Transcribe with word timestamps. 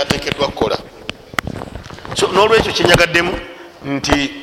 kyatekeddwa 0.00 0.48
kukola 0.48 0.78
so 2.14 2.28
nolwekyo 2.28 2.72
kyenyagaddemu 2.72 3.40
nti 3.84 4.34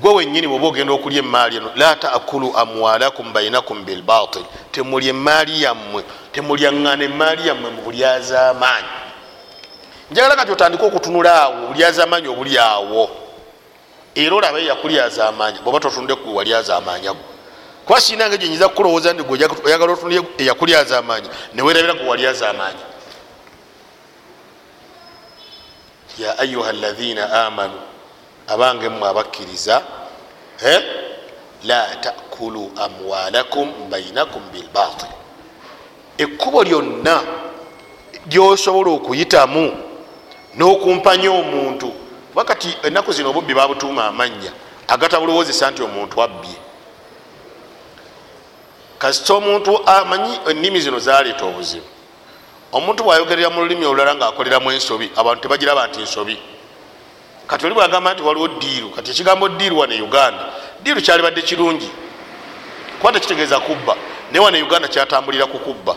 gwe 0.00 0.14
wenyini 0.14 0.46
bweoba 0.48 0.66
ogenda 0.66 0.92
okulya 0.92 1.18
emaali 1.18 1.56
eno 1.56 1.70
la 1.76 1.96
taakulu 1.96 2.56
amwalakum 2.56 3.32
bainakum 3.32 3.84
bilbatil 3.84 4.42
temulya 4.72 5.10
emaali 5.10 5.62
yammwe 5.62 6.04
temulyaŋŋana 6.32 7.04
emaali 7.04 7.48
yammwe 7.48 7.70
mu 7.70 7.82
bulyazaamaanyi 7.82 8.88
njagala 10.10 10.36
kati 10.36 10.52
otandike 10.52 10.84
okutunula 10.84 11.42
awo 11.42 11.64
obulyazamaanyi 11.64 12.28
obuli 12.28 12.58
awo. 12.58 13.10
Era 14.14 14.34
olabe 14.34 14.66
yakulyazaamaanya 14.66 15.60
bweoba 15.62 15.80
totunde 15.80 16.14
ku 16.14 16.36
walyazaamaanya 16.36 17.12
gwe 17.12 17.24
kuba 17.86 18.00
sinange 18.00 18.38
gyenyinza 18.38 18.68
kukulowooza 18.68 19.12
ndi 19.12 19.22
oyagala 19.64 19.92
otunulye 19.92 20.22
eyakulyazaamaanya 20.38 21.28
newerabira 21.54 21.94
ku 21.94 22.08
walyazaamaanya 22.08 22.89
ya 26.20 26.38
ayuha 26.38 26.72
lathina 26.72 27.46
amanu. 27.46 27.80
Abange 28.48 28.88
mmwe 28.88 29.08
abakkiriza 29.08 29.82
la 31.64 31.96
takulu 31.96 32.72
amwalakum 32.76 33.90
bainakum 33.90 34.42
bilbatil 34.52 35.08
ekkubo 36.18 36.64
lyonna 36.64 37.22
gyosobola 38.26 38.90
okuyitamu 38.90 39.72
n'okumpanya 40.56 41.30
omuntu 41.30 41.88
kuba 42.28 42.44
kati 42.44 42.76
ennaku 42.82 43.12
zino 43.12 43.30
obubbi 43.30 43.54
babutuuma 43.54 44.04
amannya 44.04 44.52
agatabulowozesa 44.88 45.70
nti 45.70 45.82
omuntu 45.82 46.22
abbye. 46.22 46.58
Kasita 48.98 49.34
omuntu 49.34 49.72
amanyi 49.86 50.40
ennimi 50.50 50.80
zino 50.80 50.98
zaleeta 50.98 51.44
obuzibu 51.44 51.86
omuntu 52.72 53.04
bwayogerera 53.04 53.50
mu 53.50 53.60
lulimi 53.60 53.86
olulala 53.86 54.14
ngaakoleramu 54.14 54.72
ensobi 54.72 55.10
abantu 55.16 55.42
tebagiraba 55.42 55.86
nti 55.86 56.00
nsobi 56.00 56.38
kati 57.46 57.66
oli 57.66 57.74
bwagamba 57.74 58.14
nti 58.14 58.22
waliwo 58.22 58.48
diiru 58.48 58.90
kati 58.90 59.10
ekigambo 59.10 59.48
diiru 59.48 59.78
wane 59.78 60.02
uganda 60.02 60.44
diiru 60.82 61.00
kyalibadde 61.02 61.42
kirungi. 61.42 61.90
Kuba 62.98 63.12
tekitegeeza 63.12 63.60
kubba 63.60 63.96
naye 64.32 64.44
wane 64.44 64.62
uganda 64.62 64.88
kyatambulira 64.88 65.46
ku 65.46 65.58
kubba. 65.58 65.96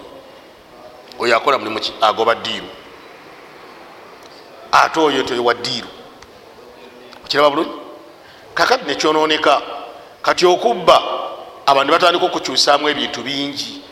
Oyo 1.20 1.38
akola 1.38 1.58
mulimu 1.58 1.80
agoba 2.02 2.36
diiru 2.36 2.66
ate 4.72 5.00
oyo 5.00 5.24
toyo 5.24 5.44
wa 5.44 5.54
diiru 5.54 5.88
okiraba 7.26 7.50
bulungi? 7.50 7.72
Kakati 8.54 8.86
nekyononeka 8.86 9.62
kati 10.22 10.46
okubba 10.46 11.02
abantu 11.66 11.92
batandika 11.92 12.26
okukyusamu 12.26 12.90
ebintu 12.90 13.22
bingi 13.22 13.83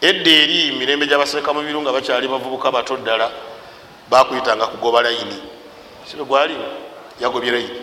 edda 0.00 0.30
eri 0.30 0.72
mirembe 0.72 1.06
gyabaseka 1.06 1.52
mu 1.52 1.62
biru 1.62 1.82
nga 1.82 1.92
bakyali 1.92 2.28
bavubuka 2.28 2.70
bato 2.70 2.96
ddala 2.96 3.30
bakuyitanga 4.10 4.66
kugoba 4.66 5.02
layini. 5.02 5.42
Sibe 6.06 6.24
gwali? 6.24 6.56
Yagobye 7.20 7.52
layini. 7.52 7.80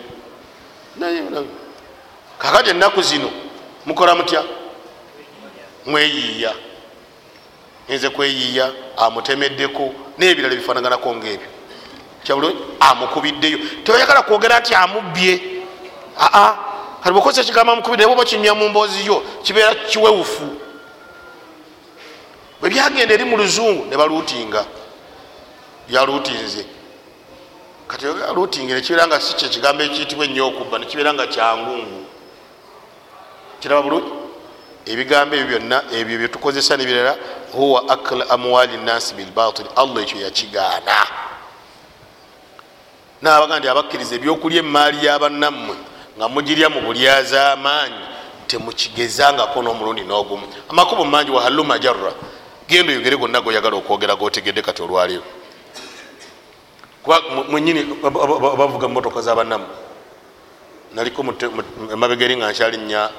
Kakati 2.38 2.70
ennaku 2.70 3.02
zino 3.02 3.30
mukola 3.86 4.14
mutya? 4.14 4.44
Mweyiiya. 5.86 6.54
Nze 7.88 8.08
kweyiiya 8.08 8.70
amutemeddeko 8.96 9.94
n'ebirala 10.18 10.54
bifaanaganako 10.54 11.14
ngaebyo 11.14 11.48
kyabulungi 12.24 12.58
amukubiddeyo. 12.80 13.58
Tebayagala 13.84 14.22
kwogera 14.22 14.60
nti 14.60 14.74
amubbye. 14.74 15.40
Aa 16.18 16.54
kati 17.02 17.12
bwekozesa 17.12 17.42
ekigambo 17.42 17.72
amukubidde 17.72 18.06
bwoba 18.06 18.24
kinywa 18.24 18.54
mu 18.54 18.68
mboozi 18.68 19.06
yo 19.06 19.22
kibeera 19.42 19.74
kiwewufu 19.74 20.61
bwe 22.62 22.70
byagenda 22.70 23.14
eri 23.14 23.24
mu 23.24 23.36
luzungu 23.36 23.84
ne 23.90 23.96
baluutinga. 23.96 24.64
Byaluutinze 25.88 26.64
kati 27.88 28.06
luutingi 28.34 28.72
nekibeera 28.72 29.06
nga 29.06 29.20
si 29.20 29.34
kyekigambo 29.34 29.82
ekiyitibwa 29.82 30.24
ennyo 30.24 30.46
okubba 30.46 30.78
nekibeera 30.78 31.14
nga 31.14 31.26
kyangungu 31.26 32.06
kiraba 33.60 33.82
bulungi? 33.82 34.12
Ebigambo 34.86 35.34
ebyo 35.36 35.58
byonna 35.58 35.82
ebyo 35.92 36.18
byetukozesa 36.18 36.76
nebirala 36.76 37.16
huwa 37.52 37.88
akla 37.88 38.30
amwali 38.30 38.76
nnasi 38.76 39.14
bilbatil 39.14 39.66
allah 39.76 40.02
ekyo 40.02 40.20
yakigaana. 40.20 40.96
Nabaga 43.22 43.58
nti 43.58 43.68
abakkiriza 43.68 44.14
ebyokulya 44.14 44.58
emaali 44.62 45.06
y'abannammwe 45.06 45.76
nga 46.16 46.28
mugirya 46.28 46.68
mu 46.70 46.80
bulyazaamaanyi 46.80 48.04
temukigezangako 48.46 49.62
n'omulundi 49.62 50.02
n'ogumu. 50.06 50.46
Amakubo 50.70 51.04
mangi 51.04 51.30
wahallu 51.30 51.64
majarra 51.64 52.12
genda 52.72 52.92
oyogere 52.92 53.16
gonna 53.16 53.40
goyagala 53.40 53.76
okwogera 53.76 54.16
gotegedde 54.16 54.62
kati 54.62 54.82
olwaleero 54.82 55.22
kuba 57.02 57.20
mwenyini 57.50 57.84
bavuga 58.58 58.88
mumotoka 58.88 59.20
zabannamu 59.20 59.66
naliko 60.94 61.20
emabegeri 61.92 62.36
nga 62.36 62.50
nkyali 62.50 62.78
nya 62.78 63.10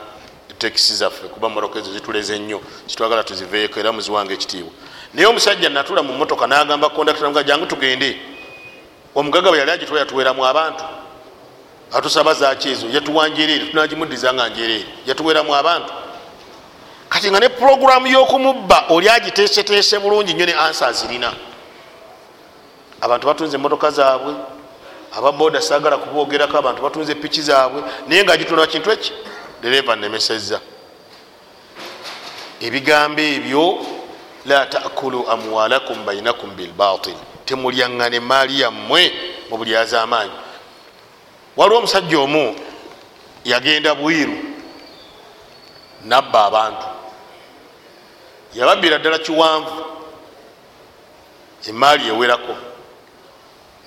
tekisi 0.58 0.96
zaffe 0.96 1.28
kuba 1.28 1.50
motoka 1.50 1.80
ezo 1.80 1.94
zituleze 1.94 2.40
nnyo 2.40 2.62
kitwagala 2.88 3.24
tuziveeko 3.24 3.80
era 3.80 3.91
muziwanga 3.91 4.34
ekitiibwa. 4.34 4.74
Naye 5.14 5.28
omusajja 5.28 5.70
natula 5.70 6.03
mu 6.03 6.14
motoka 6.14 6.47
nagamba 6.47 6.90
kondakita 6.90 7.44
jangu 7.44 7.66
tugende. 7.66 8.18
Omugaga 9.16 9.50
bwe 9.50 9.59
yali 9.59 9.72
agitwa 9.72 10.00
yatuweramu 10.00 10.46
abantu. 10.46 10.84
Atusaba 11.91 12.34
zaki 12.34 12.70
ezo? 12.70 12.88
Yatuwanjereere 12.90 13.66
tunagimuddiza 13.66 14.34
nga 14.34 14.50
njereere. 14.50 14.85
Yatuweramu 15.06 15.56
abantu 15.56 15.94
kati 17.23 17.31
nga 17.31 17.39
ne 17.39 17.50
puroguramu 17.50 18.07
y'okumubba 18.07 18.85
oli 18.89 19.09
agiteeseteese 19.09 20.00
bulungi 20.00 20.34
nnyo 20.34 20.45
ne 20.45 20.53
ansa 20.53 20.91
zirina. 20.91 21.34
Abantu 23.01 23.28
batunze 23.28 23.56
emotoka 23.56 23.91
zaabwe 23.91 24.34
ababoda 25.17 25.61
sagala 25.61 25.97
kubogerako 25.97 26.57
abantu 26.57 26.81
batunze 26.81 27.16
piki 27.16 27.41
zaabwe 27.41 27.84
naye 28.07 28.23
nga 28.23 28.38
gituna 28.38 28.67
kintu 28.67 28.91
eki? 28.91 29.13
Dereva 29.61 29.95
nemeseza 29.95 30.59
ebigambo 32.61 33.22
ebyo 33.22 33.79
la 34.45 34.66
takulu 34.66 35.29
amwalakum 35.29 36.05
bainakum 36.05 36.55
bilbatil. 36.55 37.16
Temulyaŋŋana 37.45 38.16
emaali 38.16 38.61
yammwe 38.61 39.13
mu 39.50 39.57
bulyazaamaanyi 39.57 40.31
waliwo 41.55 41.79
omusajja 41.79 42.19
omu 42.19 42.55
yagenda 43.45 43.95
bwiru 43.95 44.35
nabba 46.03 46.45
abantu 46.45 47.03
yababbira 48.56 48.97
ddala 48.97 49.19
kiwanvu. 49.19 49.86
Emaali 51.68 52.08
ewerako 52.08 52.56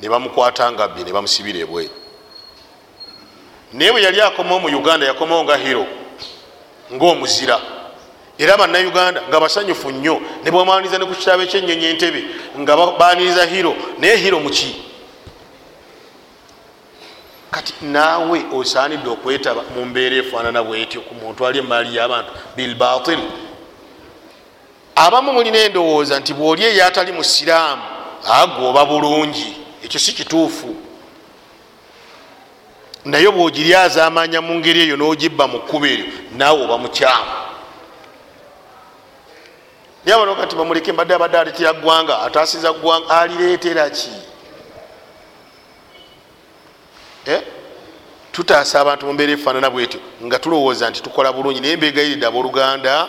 ne 0.00 0.08
bamukwata 0.08 0.72
nga 0.72 0.88
bye 0.88 1.04
ne 1.04 1.12
bamusibira 1.12 1.58
ebweru 1.58 1.90
naye 3.72 3.92
bwe 3.92 4.02
yali 4.02 4.20
akomawo 4.20 4.60
mu 4.60 4.68
uganda 4.78 5.06
yakomawo 5.06 5.44
nga 5.44 5.56
hiro 5.56 5.86
ngaomuzira 6.92 7.60
era 8.38 8.56
bannayuganda 8.56 9.22
nga 9.28 9.40
basanyufu 9.40 9.90
nnyo 9.90 10.20
ne 10.44 10.50
bwamaniriza 10.50 10.98
ne 10.98 11.04
ku 11.06 11.14
kitabo 11.14 11.42
ekyenyonyi 11.42 11.86
entebe 11.86 12.20
nga 12.58 12.76
baniriza 12.76 13.44
hiro 13.46 13.76
naye 13.98 14.16
hiro 14.16 14.40
muki 14.40 14.82
kati 17.50 17.74
naawe 17.80 18.44
osaanidde 18.52 19.08
okwetaba 19.08 19.62
mu 19.74 19.84
mbeera 19.84 20.16
efaanana 20.16 20.62
bwetyo 20.62 21.00
ku 21.00 21.14
muntu 21.14 21.46
ali 21.46 21.58
emaali 21.58 21.96
y'abantu 21.96 22.30
bilbatil 22.56 23.20
abamu 24.96 25.32
mulina 25.32 25.58
endowooza 25.58 26.20
nti 26.20 26.34
bwoli 26.34 26.64
eyo 26.64 26.86
atali 26.86 27.12
musiraamu 27.12 27.82
agooba 28.38 28.84
bulungi 28.84 29.56
ekyo 29.84 30.00
si 30.00 30.12
kituufu. 30.12 30.76
Naye 33.04 33.30
bwogiryazaamanya 33.30 34.40
mu 34.40 34.54
ngeri 34.54 34.80
eyo 34.80 34.96
n'ogibba 34.96 35.46
mu 35.46 35.58
kkuba 35.60 35.86
eryo 35.88 36.06
naawe 36.36 36.64
oba 36.64 36.78
mukyamu. 36.78 37.32
Naye 40.04 40.14
abanoga 40.16 40.44
nti 40.46 40.56
bamuleke 40.56 40.92
mbadde 40.92 41.14
abadde 41.14 41.38
aletera 41.38 41.72
ggwanga 41.72 42.14
ataasiza 42.26 42.72
ggwanga 42.72 43.10
alireetera 43.20 43.90
ki? 43.90 44.10
Eh? 47.26 47.42
tutaasa 48.36 48.80
abantu 48.80 49.06
mu 49.06 49.12
mbeera 49.12 49.32
efaanana 49.32 49.70
bwetyo 49.70 50.00
nga 50.24 50.38
tulowooza 50.38 50.90
nti 50.90 51.02
tukola 51.02 51.32
bulungi 51.32 51.60
naye 51.60 51.76
mbegayiridde 51.76 52.26
abooluganda 52.26 53.08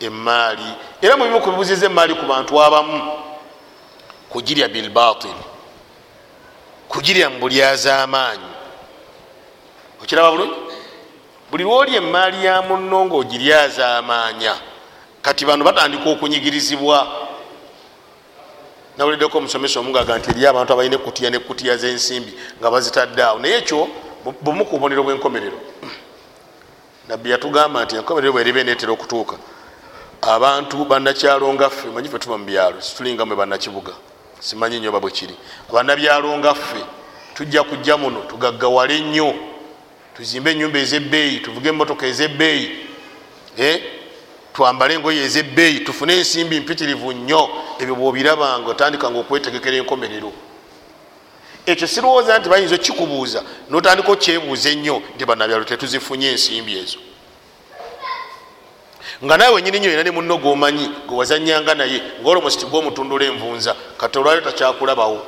emaali 0.00 0.68
era 1.04 1.16
mubimu 1.16 1.40
kubibuziza 1.40 1.86
emaali 1.86 2.14
ku 2.14 2.24
bantu 2.26 2.62
abamu 2.62 3.12
kugirya 4.28 4.68
bilbatil 4.68 5.36
kugirya 6.88 7.30
mu 7.30 7.38
bulyazaamaanyi 7.38 8.50
okiraba 10.02 10.30
bulungi? 10.30 10.56
Buli 11.50 11.64
lwoli 11.64 11.96
emaali 11.96 12.44
ya 12.44 12.62
munno 12.62 13.04
ngaogiryazaamaanya 13.04 14.54
kati 15.22 15.44
bano 15.44 15.64
batandika 15.64 16.10
okunyigirizibwa. 16.10 17.06
Nawuliddeko 18.96 19.38
omusomesa 19.38 19.80
omungaga 19.80 20.18
nti 20.18 20.30
eriyo 20.30 20.50
abantu 20.50 20.72
abalina 20.72 20.96
ekutiya 20.96 21.30
nekutiya 21.30 21.76
zensimbi 21.76 22.32
nga 22.60 22.70
bazitadde 22.70 23.22
awo. 23.22 23.38
Naye 23.38 23.56
ekyo 23.60 23.88
bumu 24.40 24.64
ku 24.64 24.76
bubonero 24.76 25.02
bwenkomerero. 25.02 25.58
Nabbi 27.08 27.30
yatugamba 27.30 27.84
nti 27.84 27.96
enkomerero 27.96 28.32
bweriba 28.32 28.60
enetera 28.60 28.92
okutuuka 28.92 29.36
abantu 30.28 30.84
banakyalo 30.84 31.54
ngaffe 31.54 31.88
manyi 31.88 32.08
fe 32.08 32.18
tuba 32.18 32.38
mu 32.38 32.44
byalo 32.44 32.80
situlinga 32.80 33.26
mwe 33.26 33.36
banakibuga 33.36 33.92
simanyi 34.40 34.80
nyoba 34.80 35.00
bwekiri 35.00 35.34
abanabyalonga 35.70 36.54
ffe 36.54 36.82
tujja 37.34 37.62
kujja 37.62 37.96
muno 37.96 38.20
tugaggawale 38.20 39.00
nnyo 39.00 39.34
tuzimbe 40.16 40.50
enyumba 40.50 40.78
ezebbeeyi 40.78 41.40
tuvuge 41.40 41.68
emotoka 41.68 42.06
ezebbeeyi 42.06 42.70
eh? 43.58 43.82
twambale 44.54 44.94
engoye 44.94 45.24
ezebbeeyi 45.24 45.80
tufune 45.80 46.16
ensimbi 46.16 46.60
mpitirivu 46.60 47.12
nnyo. 47.12 47.48
Ebyo 47.78 47.94
bwobirabanga 47.94 48.70
otandikanga 48.70 49.18
okwetegekera 49.18 49.76
enkomerero. 49.76 50.32
Ekyo 51.66 51.86
sirowooza 51.88 52.38
nti 52.38 52.48
bayinza 52.48 52.74
okikubuuza 52.74 53.42
notandika 53.70 54.12
okyebuuza 54.12 54.70
ennyo 54.70 55.02
nti 55.14 55.24
banabyalo 55.24 55.64
tetuzifunye 55.64 56.30
ensimbi 56.30 56.78
ezo 56.78 56.98
nga 59.24 59.36
nawe 59.36 59.54
wenyini 59.54 59.80
nyo 59.80 59.90
yina 59.90 60.02
ne 60.02 60.10
muno 60.10 60.38
gomanyi 60.38 60.90
gwewazanyanga 61.06 61.74
naye 61.74 62.02
ngaolomositi 62.20 62.66
gwomutundula 62.66 63.24
envunza 63.24 63.76
kati 63.96 64.18
olwalio 64.18 64.40
takyakulabawo 64.40 65.26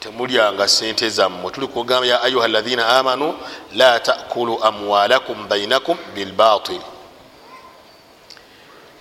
temulyanga 0.00 0.68
sente 0.68 1.08
zammwe. 1.08 1.50
Tuli 1.50 1.66
kugamba 1.66 2.06
ya 2.06 2.22
ayuha 2.22 2.48
lahina 2.48 2.88
amanu 2.88 3.34
la 3.74 4.00
takulu 4.00 4.64
amwalakum 4.64 5.48
bainakum 5.48 5.96
bilbatil 6.14 6.80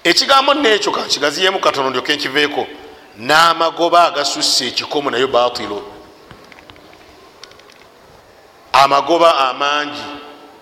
ekigambo 0.04 0.54
nekyo 0.54 0.92
kankigaziyemu 0.92 1.60
katono 1.60 1.90
ndyoke 1.90 2.16
nkiveeko. 2.16 2.68
N'amagoba 3.18 4.04
agasusse 4.08 4.68
ekikomo 4.68 5.12
nayo 5.12 5.28
batilo 5.28 5.84
amagoba 8.74 9.50
amangi 9.50 10.02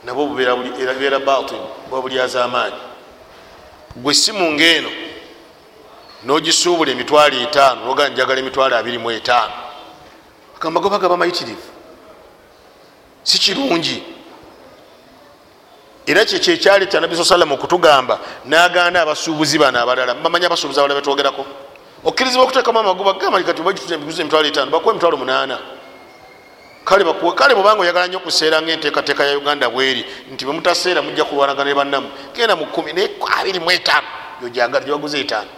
nabwo 0.04 0.26
bubeera 0.26 1.20
batil 1.20 1.62
buba 1.90 2.02
bulyaza 2.02 2.44
amaanyi 2.44 2.82
gwe 3.96 4.14
simu 4.14 4.52
ngaeno 4.52 4.90
nogisuubula 6.24 6.92
emitwalo 6.92 7.36
etaano 7.42 7.86
noga 7.86 8.10
njagala 8.10 8.40
emitwalo 8.40 8.78
abiri 8.78 8.98
mu 8.98 9.12
etaano. 9.12 9.54
Amagoba 10.62 11.00
gaba 11.00 11.18
mayitirivu 11.18 11.70
si 13.24 13.40
kirungi. 13.40 14.04
Era 16.06 16.26
kyekyo 16.26 16.54
ekyaleeta 16.54 17.00
nabbi 17.00 17.16
sa 17.16 17.26
salama 17.26 17.54
okutugamba 17.56 18.20
naganda 18.46 19.02
abasuubuzi 19.02 19.58
bano 19.58 19.80
abalala 19.80 20.14
bamanyi 20.14 20.46
abasuubuzi 20.46 20.80
abalala 20.80 21.00
betwogerako. 21.00 21.46
Okkirizibwa 22.04 22.46
okuteekamu 22.46 22.80
amagoba 22.80 23.14
gamalikati 23.14 23.62
bagituza 23.62 24.22
emitwalo 24.22 24.48
etaano 24.48 24.72
bakuwa 24.72 24.94
emitwalo 24.94 25.18
munaana 25.18 25.58
kale 26.86 27.04
bwobanga 27.56 27.82
oyagala 27.82 28.08
nyo 28.08 28.18
okuseera 28.18 28.62
ngaenteekateeka 28.62 29.26
ya 29.26 29.38
uganda 29.38 29.70
bweri 29.70 30.06
nti 30.34 30.46
bwemutaseera 30.46 31.02
mujja 31.02 31.26
kulwanagana 31.26 31.70
ne 31.70 31.76
bannamu. 31.76 32.10
Genda 32.36 32.56
mu 32.56 32.66
kumi 32.66 32.94
naye 32.94 33.10
abiri 33.40 33.60
mu 33.60 33.72
etaano 33.72 34.08
yojagala 34.42 34.86
gyebaguza 34.86 35.18
etaano. 35.18 35.50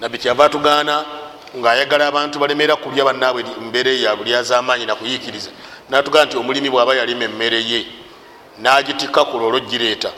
Nabbi 0.00 0.18
kyava 0.18 0.48
tugaana 0.48 1.04
ngaayagala 1.56 2.06
abantu 2.06 2.38
balemera 2.38 2.76
kulya 2.76 3.04
bannaabwe 3.04 3.44
mbeera 3.60 3.90
ya 3.90 4.16
bulyazamaanyi 4.16 4.86
nakuyiikiriza 4.86 5.50
natugamba 5.90 6.26
nti 6.26 6.36
omulimi 6.36 6.70
bwaba 6.70 6.94
yalima 6.94 7.24
emmere 7.24 7.60
ye 7.64 7.86
nagitikka 8.58 9.24
ku 9.24 9.38
lwolo 9.38 9.60
gireeta 9.60 10.10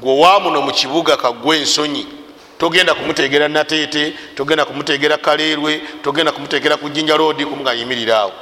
gwe 0.00 0.20
wamuno 0.20 0.62
mu 0.62 0.72
kibuga 0.72 1.16
kagwe 1.16 1.58
ensonyi 1.58 2.06
togenda 2.58 2.94
kumutegera 2.94 3.48
nateete 3.48 4.14
togenda 4.34 4.64
kumutegera 4.64 5.18
kaleerwe 5.18 5.82
togenda 6.02 6.32
kumutegera 6.32 6.76
ku 6.76 6.88
jinja 6.88 7.16
roodi 7.16 7.46
kumugayimiriraawo 7.46 8.32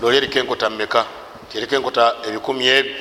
loli 0.00 0.16
eriko 0.16 0.38
enkota 0.38 0.70
mmeka? 0.70 1.04
Kyeriko 1.52 1.74
enkota 1.74 2.14
ebikumi 2.28 2.66
ebyo? 2.68 2.92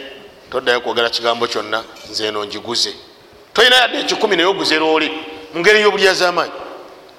Toddayo 0.52 0.82
kwogera 0.82 1.10
kigambo 1.10 1.48
kyonna 1.48 1.84
nze 2.10 2.28
eno 2.28 2.46
njiguze 2.46 2.94
tolina 3.54 3.76
yadde 3.76 4.00
ekikumi 4.00 4.36
naye 4.36 4.48
oguze 4.50 4.80
loole 4.80 5.12
mungeri 5.54 5.82
yobulyazamaanyi 5.82 6.52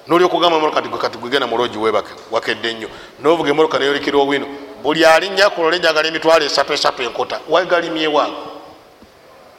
nolyokugamba 0.07 0.71
kati 0.71 1.17
gwegenda 1.17 1.47
muloogi 1.47 1.77
webake 1.77 2.09
wakedde 2.31 2.73
nnyo. 2.73 2.89
Novuga 3.19 3.49
emoroka 3.49 3.79
neyolikira 3.79 4.17
owino 4.17 4.47
buli 4.83 5.05
alinnya 5.05 5.49
kulole 5.49 5.79
njagala 5.79 6.07
emitwalo 6.07 6.45
esatu 6.45 6.73
esatu 6.73 7.03
enkota 7.03 7.39
wagalimyewange 7.49 8.35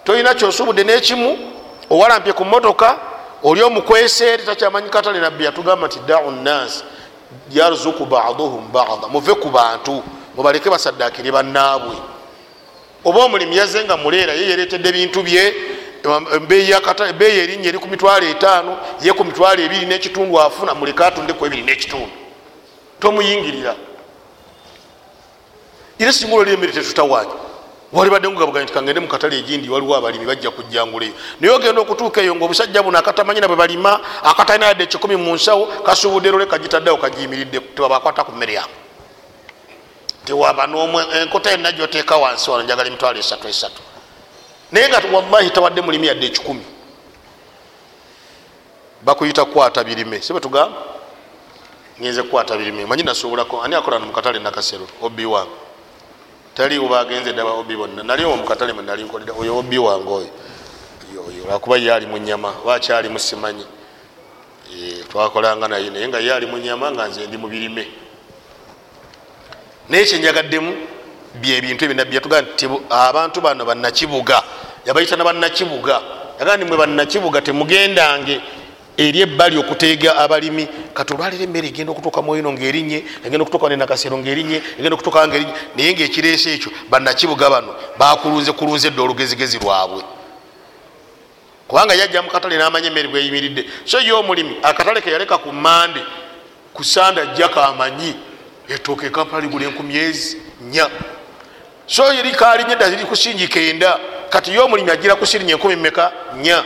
tolina 0.05 0.35
kyosuubudde 0.35 0.85
n'ekimu 0.85 1.39
owalampye 1.91 2.33
ku 2.33 2.45
motoka 2.45 2.99
oli 3.43 3.63
omukwese 3.63 4.39
takyamanyi 4.39 4.89
katale 4.91 5.21
nabbi 5.21 5.45
yatugamba 5.45 5.87
nti 5.87 5.99
dau 6.07 6.31
nnansi 6.31 6.85
yarzuku 7.51 8.07
baduhum 8.07 8.73
bada 8.73 9.09
muve 9.09 9.35
ku 9.35 9.51
bantu 9.51 10.03
mubaleke 10.37 10.71
basaddakire 10.71 11.31
bannaabwe. 11.33 11.97
Oba 13.05 13.25
omulimi 13.25 13.57
yazze 13.57 13.85
nga 13.85 13.97
muleera 13.97 14.33
ye 14.33 14.49
yeretedde 14.49 14.93
bintu 14.93 15.23
bye 15.23 15.55
ebeeyi 16.37 17.39
erinnya 17.39 17.69
eri 17.69 17.79
ku 17.79 17.89
mitwalo 17.89 18.27
etaano 18.27 18.77
ye 19.01 19.13
ku 19.13 19.25
mitwalo 19.25 19.63
ebiri 19.63 19.87
n'ekitundu 19.87 20.41
afuna 20.41 20.75
muleke 20.75 21.05
atundeku 21.05 21.47
ebiri 21.47 21.63
n'ekitundu. 21.63 22.13
Tomuyingirira. 23.01 23.75
Era 25.99 26.13
singa 26.13 26.35
ololi 26.35 26.53
emmere 26.53 26.73
tetutawanya 26.73 27.44
walibadde 27.95 28.29
ngugabuganya 28.29 28.65
nti 28.65 28.75
kangende 28.75 29.01
mukatale 29.01 29.39
egindi 29.39 29.69
waliwo 29.71 29.97
abalimi 29.97 30.27
bajja 30.27 30.51
kujjanguleyo 30.51 31.15
naye 31.41 31.55
ogenda 31.55 31.81
okutuuka 31.81 32.21
eyo 32.21 32.35
ngaobusajja 32.35 32.83
buno 32.83 32.99
akatamanyina 32.99 33.49
bwe 33.49 33.57
balima 33.57 34.01
akatalina 34.23 34.67
yadde 34.67 34.85
ekikumi 34.85 35.17
mu 35.17 35.35
nsawo 35.35 35.67
kasuubudde 35.87 36.31
lole 36.31 36.47
kagitaddewo 36.47 36.97
kagiyimiridde 36.99 37.61
tewabakwata 37.75 38.25
ku 38.25 38.33
mmere 38.33 38.53
yange 38.59 38.85
tewaba 40.25 40.65
enkota 41.21 41.51
yonna 41.51 41.73
gyoteeka 41.73 42.17
wansi 42.17 42.51
wano 42.51 42.63
njagala 42.65 42.89
emitwalo 42.89 43.19
esatu 43.19 43.49
esatu. 43.49 43.83
Naye 44.73 44.89
nga 44.89 45.03
wallahi 45.13 45.51
tawadde 45.51 45.81
mulimi 45.81 46.07
yadde 46.07 46.27
ekikumi. 46.27 46.65
Bakuyita 49.03 49.45
kukwata 49.45 49.85
birime. 49.85 50.23
Si 50.23 50.33
bwetugamba 50.33 50.79
ngenze 52.01 52.23
kukwata 52.23 52.57
birime. 52.57 52.87
Manyi 52.87 53.03
nasuubulako 53.03 53.63
ani 53.63 53.75
akolana 53.75 54.07
mukatale 54.07 54.39
nakasero? 54.39 54.89
Obi 55.03 55.27
taliwo 56.55 56.89
bagenze 56.89 57.33
ddaba 57.33 57.51
obi 57.51 57.77
bonna. 57.77 58.03
Nali 58.03 58.25
omwo 58.25 58.37
mukatale 58.37 58.73
mwenali 58.73 59.03
nkolera. 59.03 59.33
Oyo 59.39 59.59
obi 59.59 59.79
wange 59.79 60.11
oyo. 60.11 60.29
Lwakuba 61.49 61.77
ye 61.77 61.95
ali 61.95 62.07
mu 62.07 62.19
nyama 62.19 62.55
wakyali 62.65 63.09
musimanyi 63.09 63.67
twakolanga 65.09 65.69
naye. 65.69 65.91
Naye 65.91 66.09
nga 66.09 66.19
ye 66.19 66.35
ali 66.35 66.47
mu 66.47 66.59
nyama 66.59 66.91
nga 66.91 67.09
nze 67.09 67.27
ndi 67.27 67.37
mu 67.37 67.49
birime. 67.49 67.89
Naye 69.89 70.05
kyenjagaddemu 70.05 70.73
byebintu 71.35 71.85
ebinabbi 71.85 72.15
yatugaa 72.15 72.43
nti 72.43 72.69
abantu 72.91 73.41
bano 73.41 73.65
bannakibuga. 73.65 74.43
Yabayita 74.87 75.17
na 75.17 75.25
bannakibuga. 75.25 76.01
Yagaa 76.41 76.57
ni 76.57 76.65
mwe 76.65 76.77
bannakibuga 76.77 77.43
temugendange 77.43 78.41
eri 78.97 79.21
ebbali 79.21 79.59
okuteega 79.59 80.17
abalimi. 80.17 80.69
Kati 80.95 81.13
olwaliro 81.15 81.45
emmere 81.45 81.69
egenda 81.69 81.93
okutuuka 81.93 82.23
muino 82.23 82.53
ngaerinye 82.53 83.05
egenda 83.25 83.43
okutuuka 83.43 83.69
nenakasero 83.69 84.19
ngaerinye 84.19 84.63
egenda 84.79 84.95
okutuuka 84.95 85.29
ngaerinye 85.29 85.55
naye 85.77 85.93
ngaekireese 85.95 86.55
ekyo 86.55 86.73
bannakibuga 86.91 87.51
bano 87.51 87.75
bakulunze 87.99 88.53
kulunze 88.53 88.89
edde 88.89 89.01
olugezigezi 89.01 89.59
lwabwe. 89.59 90.03
Kubanga 91.69 91.95
yajja 91.95 92.23
mukatale 92.23 92.57
namanya 92.57 92.89
emmere 92.89 93.09
bweyimiridde 93.09 93.65
so 93.85 94.01
ye 94.01 94.13
omulimi 94.13 94.57
akatale 94.63 95.01
keyaleka 95.01 95.39
ku 95.39 95.53
mande 95.53 96.01
ku 96.75 96.85
sanda 96.85 97.27
jja 97.27 97.49
kamanyi 97.49 98.15
etooka 98.69 99.07
ekampala 99.07 99.43
ligula 99.43 99.65
enkumi 99.67 99.97
ezi 99.97 100.37
nya 100.61 100.91
so 101.87 102.13
eri 102.13 102.33
kalinye 102.33 102.73
edda 102.73 102.91
ziri 102.91 103.05
kusingi 103.05 103.49
kenda. 103.49 103.99
Kati 104.31 104.51
ye 104.51 104.59
omulimi 104.59 104.91
agira 104.91 105.15
kusirinya 105.15 105.55
enkumi 105.55 105.77
meka 105.77 106.13
nya 106.43 106.65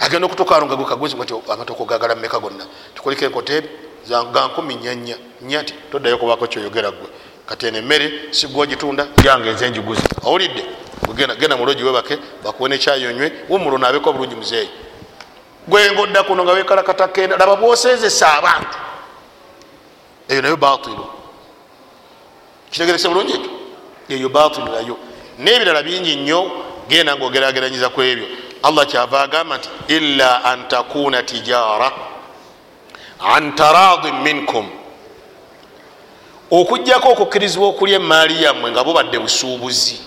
agenda 0.00 0.26
okutukaalo 0.26 0.66
nga 0.66 0.76
gwekagwezi 0.76 1.16
nti 1.16 1.34
amatoko 1.52 1.84
gagala 1.84 2.14
mumeka 2.14 2.38
gonna? 2.38 2.64
Tukoliko 2.94 3.24
enkota 3.24 3.52
ebi 3.54 3.68
ga 4.08 4.46
nkumi 4.46 4.74
nyanya 4.74 5.16
nya 5.42 5.64
ti 5.64 5.74
toddayo 5.92 6.18
kubako 6.18 6.46
kyoyogera 6.46 6.90
gwe 6.90 7.08
kati 7.46 7.66
eno 7.66 7.78
emmere 7.78 8.12
sigwogitunda 8.30 9.06
yange 9.24 9.52
nze 9.52 9.70
njiguzi. 9.70 10.02
Owulidde? 10.24 10.64
Genda 11.38 11.56
mulogi 11.56 11.84
webake 11.84 12.18
bakuwe 12.44 12.68
nekyayonywe 12.68 13.32
wumulo 13.48 13.78
nabeko 13.78 14.12
bulungi 14.12 14.34
muzeeyi. 14.34 14.70
Gwenga 15.68 16.00
odda 16.02 16.22
kuno 16.22 16.44
nga 16.44 16.52
wekalakata 16.52 17.08
kenda 17.08 17.36
laba 17.36 17.56
bwosezesa 17.56 18.38
abantu 18.38 18.78
eyo 20.28 20.42
nayo 20.42 20.56
batilu 20.56 21.06
kitegerese 22.70 23.08
bulungi 23.08 23.32
ekyo? 23.32 23.50
Eyo 24.08 24.28
batilu 24.28 24.66
nayo. 24.66 24.96
N'ebirala 25.38 25.82
bingi 25.82 26.16
nnyo 26.16 26.50
genda 26.88 27.16
ngaogerageranyiza 27.16 27.88
ku 27.88 28.02
ebyo 28.02 28.26
allah 28.62 28.86
kyava 28.86 29.20
agamba 29.22 29.58
nti 29.58 29.68
illa 29.88 30.44
an 30.44 30.68
takuna 30.68 31.22
tijara 31.22 31.92
an 33.20 33.54
taradin 33.54 34.14
minkum. 34.22 34.68
Okugjako 36.50 37.08
okukkirizibwa 37.08 37.68
okulya 37.68 37.96
emaali 37.96 38.42
yammwe 38.42 38.70
nga 38.70 38.84
bubadde 38.84 39.18
busuubuzi 39.18 40.00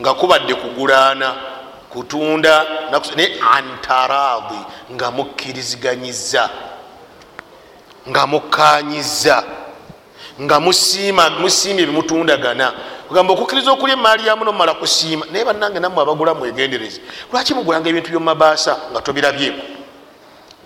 nga 0.00 0.14
kubadde 0.14 0.54
kugulaana 0.54 1.34
kutunda 1.90 2.66
naye 3.16 3.40
antaradi 3.56 4.60
nga 4.92 5.10
mukkiriziganyiza 5.10 6.50
nga 8.08 8.26
mukkanyiza 8.26 9.44
nga 10.40 10.60
musiimye 11.40 11.86
bimutundagana 11.86 12.72
kugamba 13.10 13.32
okukkiriza 13.32 13.72
okulya 13.72 13.94
emaali 13.94 14.26
yamu 14.26 14.44
nomala 14.44 14.74
kusiima 14.74 15.26
naye 15.32 15.44
bannange 15.44 15.80
nammwe 15.80 16.02
abagula 16.02 16.34
mwegendereze 16.34 17.00
lwaki 17.32 17.54
mugulanga 17.54 17.88
ebintu 17.90 18.10
byomumabaasa 18.10 18.76
nga 18.90 19.00
tobirabyeku 19.02 19.62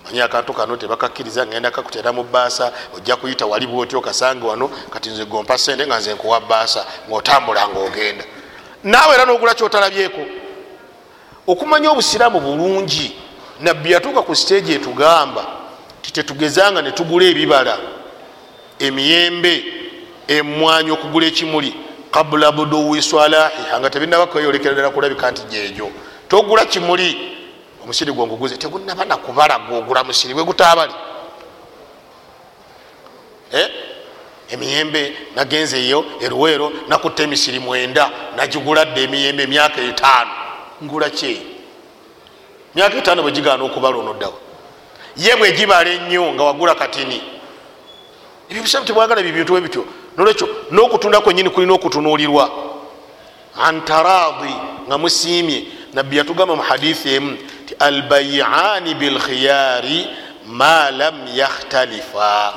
manye 0.05 0.23
akantu 0.23 0.53
kano 0.53 0.77
tebakakkiriza 0.77 1.45
ngenda 1.45 1.71
kakutera 1.71 2.13
mu 2.13 2.23
baasa 2.23 2.71
ojja 2.95 3.15
kuyita 3.15 3.45
wali 3.45 3.67
bwotyo 3.67 4.01
kasange 4.01 4.45
wano 4.45 4.69
kati 4.93 5.09
nze 5.09 5.25
gompa 5.25 5.57
sente 5.57 5.87
nga 5.87 5.97
nze 5.97 6.13
nkuwa 6.13 6.39
baasa 6.39 6.85
ngaotambula 7.09 7.67
ngaogenda 7.69 8.25
naawe 8.83 9.15
era 9.15 9.25
nogula 9.25 9.53
kyotalabyeko? 9.53 10.21
Okumanya 11.47 11.91
obusiraamu 11.91 12.39
bulungi 12.39 13.15
nabbi 13.59 13.91
yatuuka 13.91 14.21
ku 14.21 14.35
siteegi 14.35 14.73
etugamba 14.73 15.45
titetugezanga 16.01 16.81
netugula 16.81 17.25
ebibala 17.25 17.77
emiyembe 18.79 19.53
emwanyi 20.27 20.91
okugula 20.91 21.25
ekimuli 21.25 21.84
kabula 22.15 22.51
buduwi 22.51 23.01
swalahiha 23.01 23.79
nga 23.79 23.89
tebinabakweyolekera 23.89 24.73
ddala 24.73 24.89
kulabika 24.89 25.31
nti 25.31 25.41
gyegyo 25.51 25.91
togula 26.27 26.65
kimuli 26.65 27.35
omusiri 27.83 28.11
gwenguguze 28.11 28.57
tegunaba 28.57 29.05
nakubala 29.05 29.59
gwogula 29.59 30.03
musiri 30.03 30.33
bwegutaabali 30.33 30.93
eh? 33.51 33.69
emiyembe 34.49 35.17
nagenze 35.35 35.77
eyo 35.77 36.05
eruweero 36.21 36.71
nakutta 36.87 37.23
emisiri 37.23 37.59
mwenda 37.59 38.11
nagigula 38.35 38.85
dde 38.85 39.03
emiyembe 39.03 39.43
emyaka 39.43 39.81
etaano. 39.81 40.31
Ngula 40.83 41.09
kyeyo 41.09 41.41
myaka 42.75 42.97
etaano 42.97 43.21
bwegigaana 43.21 43.63
okubala 43.63 43.97
onoddawa 43.97 44.39
ye 45.17 45.35
bwegibala 45.35 45.89
ennyo 45.89 46.33
nga 46.33 46.43
wagula 46.43 46.75
katini. 46.75 47.21
Ebyo 48.49 48.63
bisaabu 48.63 48.85
tebwagala 48.85 49.21
bibintu 49.21 49.57
ebityo 49.57 49.85
nolwekyo 50.17 50.47
n'okutunda 50.71 51.21
kwenyini 51.21 51.49
kulina 51.49 51.73
okutunuulirwa. 51.73 52.49
Antaradi 53.63 54.55
nga 54.87 54.97
musiimye. 54.97 55.67
Nabbi 55.93 56.17
yatugamba 56.17 56.55
mu 56.55 56.61
hadithi 56.61 57.13
emu 57.15 57.37
ti 57.65 57.75
albayiani 57.79 58.95
bilkhiyari 58.95 60.07
ma 60.47 60.91
lam 60.91 61.15
yakhtalifa. 61.33 62.53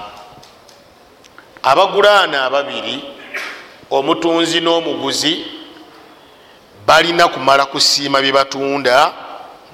Abagulaana 1.62 2.44
ababiri 2.44 3.04
omutunzi 3.90 4.60
n'omuguzi 4.60 5.44
balina 6.86 7.28
kumala 7.28 7.66
kusiima 7.66 8.20
bye 8.20 8.32
batunda 8.32 9.12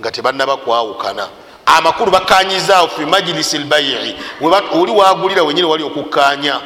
nga 0.00 0.10
tebanaba 0.10 0.56
kwawukana. 0.56 1.28
Amakulu 1.66 2.10
bakanyizaawo 2.10 2.88
fi 2.88 3.06
majilisi 3.06 3.58
lbayi. 3.58 4.16
Oli 4.72 4.92
wagulira 4.92 5.42
wenyini 5.42 5.66
wali 5.66 5.84
okukanya 5.84 6.60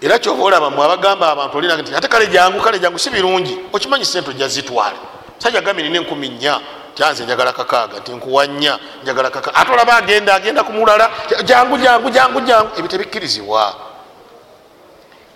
era 0.00 0.18
kyova 0.18 0.42
olaba 0.42 0.70
mwe 0.70 0.84
abagamba 0.84 1.32
abantu 1.32 1.58
olina 1.58 1.76
nti 1.76 1.94
ate 1.94 2.08
kale 2.08 2.26
jangu 2.26 2.60
kale 2.60 2.78
jangu 2.78 2.98
si 2.98 3.10
birungi. 3.10 3.58
Okimanyi 3.72 4.04
sente 4.04 4.30
ojja 4.30 4.48
zitwale 4.48 4.96
sajja 5.38 5.60
gambi 5.60 5.82
nina 5.82 5.96
enkumi 5.96 6.28
nnya. 6.28 6.60
Kyanze 6.94 7.24
njagala 7.24 7.52
kakaaga 7.52 7.98
nti 7.98 8.12
nkuwa 8.12 8.46
nnya 8.46 8.78
njagala 9.02 9.30
kaka 9.30 9.54
ate 9.54 9.72
olaba 9.72 9.96
agenda 9.96 10.34
agenda 10.34 10.62
ku 10.62 10.72
mulala 10.72 11.10
jangu 11.44 11.78
jangu 11.78 12.10
jangu 12.10 12.40
jangu. 12.40 12.70
Ebyo 12.76 12.88
tebikkirizibwa. 12.88 13.74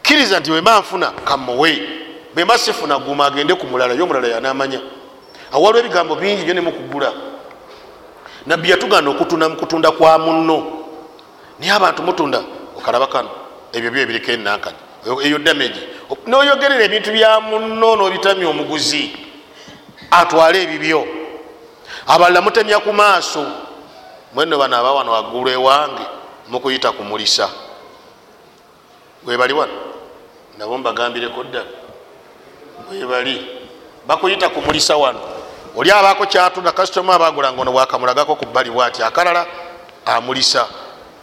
Kkiriza 0.02 0.40
nti 0.40 0.50
wemba 0.50 0.80
nfuna 0.80 1.10
kamuwe 1.10 1.82
bemba 2.34 2.58
sifuna 2.58 2.98
guma 2.98 3.26
agende 3.26 3.54
ku 3.54 3.66
mulala 3.66 3.94
ye 3.94 4.02
omulala 4.02 4.28
yanamanya 4.28 4.80
awaliwo 5.52 5.80
ebigambo 5.84 6.14
bingi 6.14 6.44
nyo 6.44 6.54
nemukugula 6.54 7.12
nabbi 8.46 8.70
yatugana 8.70 9.10
okutunda 9.10 9.48
mukutunda 9.48 9.90
kwa 9.90 10.18
muno 10.18 10.86
naye 11.58 11.72
abantu 11.72 12.02
mutunda 12.02 12.40
okalaba 12.78 13.06
kano 13.06 13.30
ebyo 13.72 13.90
byo 13.90 14.02
ebiriko 14.02 14.30
enankani 14.32 14.76
eyo 15.24 15.38
dameji 15.38 15.80
noyogerera 16.26 16.84
ebintu 16.84 17.12
bya 17.12 17.40
muno 17.40 17.96
nobitamya 17.96 18.48
omuguzi 18.48 19.30
atwale 20.10 20.62
ebibyo. 20.62 21.06
Abalala 22.06 22.40
mutemya 22.42 22.80
ku 22.80 22.92
maaso. 22.92 23.46
Mweno 24.34 24.58
bano 24.58 24.76
aba 24.76 24.92
wano 24.92 25.12
waggulu 25.12 25.50
ewange 25.50 26.02
mukuyita 26.48 26.92
kumulisa 26.92 27.50
webali 29.26 29.52
wano 29.52 29.72
nabo 30.58 30.78
mbagambireko 30.78 31.44
ddala 31.44 31.66
webali 32.90 33.46
bakuyita 34.06 34.48
kumulisa 34.48 34.96
wano. 34.96 35.20
Oli 35.76 35.90
abaako 35.90 36.26
kyatunda 36.26 36.72
kasitoma 36.72 37.14
abagulanga 37.14 37.60
ono 37.60 37.72
bwakamulagako 37.72 38.36
ku 38.36 38.46
bbali 38.46 38.70
bwati 38.70 39.02
akalala 39.02 39.46
amulisa 40.06 40.66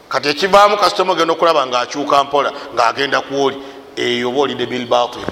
kati 0.09 0.29
ekivaamu 0.29 0.77
kasitoma 0.77 1.13
ogenda 1.13 1.33
okulaba 1.33 1.67
ngaakyuka 1.67 2.23
mpola 2.23 2.51
ngaagenda 2.73 3.21
kuoli 3.21 3.57
eyo 3.95 4.29
oba 4.29 4.39
olidde 4.39 4.65
bilbatil 4.65 5.25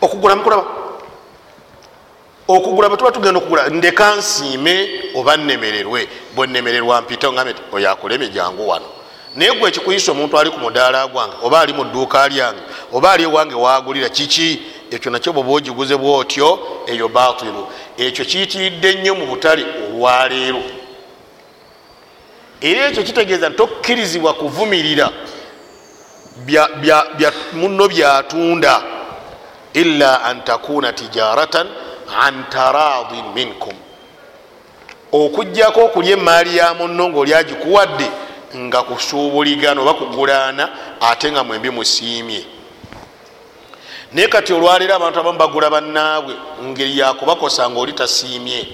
okugula 0.00 0.36
mukulaba 0.36 0.64
okugula 2.48 2.88
bwetuba 2.88 3.12
tugenda 3.12 3.38
okugula 3.38 3.68
ndeka 3.68 4.16
nsiime 4.16 4.90
oba 5.14 5.36
nnemererwe. 5.36 6.08
Bwenemererwa 6.34 7.00
mpite 7.00 7.32
ngambe 7.32 7.54
oyo 7.72 7.90
akuleme 7.90 8.28
jangu 8.28 8.68
wano. 8.68 8.84
Naye 9.36 9.52
gwe 9.52 9.68
ekikuyisa 9.68 10.12
omuntu 10.12 10.38
ali 10.38 10.50
ku 10.50 10.58
mudaala 10.60 11.06
gwange 11.06 11.34
oba 11.42 11.60
ali 11.60 11.72
mu 11.72 11.84
dduuka 11.84 12.28
lyange 12.28 12.60
oba 12.92 13.12
ali 13.12 13.22
ewange 13.22 13.54
wagulira 13.54 14.08
kiki? 14.08 14.62
Ekyo 14.90 15.10
nakyo 15.10 15.32
bweba 15.32 15.52
ogiguze 15.52 15.96
bwotyo 15.96 16.58
eyo 16.86 17.08
batilu 17.08 17.66
ekyo 17.96 18.24
kiyitiridde 18.24 18.94
nnyo 18.94 19.14
mu 19.14 19.26
butale 19.26 19.64
olwaleero 19.86 20.62
era 22.62 22.86
ekyo 22.86 23.02
kitegeeza 23.02 23.50
tokkirizibwa 23.50 24.34
kuvumirira 24.34 25.10
muno 27.52 27.88
byatunda 27.88 28.82
ila 29.74 30.24
an 30.24 30.44
takuna 30.44 30.92
tijaratan 30.92 31.68
an 32.20 32.44
taradin 32.50 33.24
minkum. 33.34 33.74
Okugjako 35.12 35.84
okulya 35.84 36.12
emaali 36.12 36.56
ya 36.56 36.74
muno 36.74 37.08
ngaoli 37.08 37.34
agikuwadde 37.34 38.10
nga 38.56 38.82
kusuubuligana 38.82 39.80
oba 39.80 39.94
kugulaana 39.94 40.68
ate 41.00 41.32
nga 41.32 41.44
mwembi 41.44 41.70
musiimye. 41.70 42.44
Naye 44.12 44.28
kati 44.28 44.52
olwaleero 44.52 44.94
abantu 44.94 45.20
abamu 45.20 45.38
bagula 45.38 45.70
bannaabwe 45.70 46.34
ngeri 46.64 46.98
yakubakosa 46.98 47.70
nga 47.70 47.80
oli 47.80 47.92
tasiimye. 47.92 48.68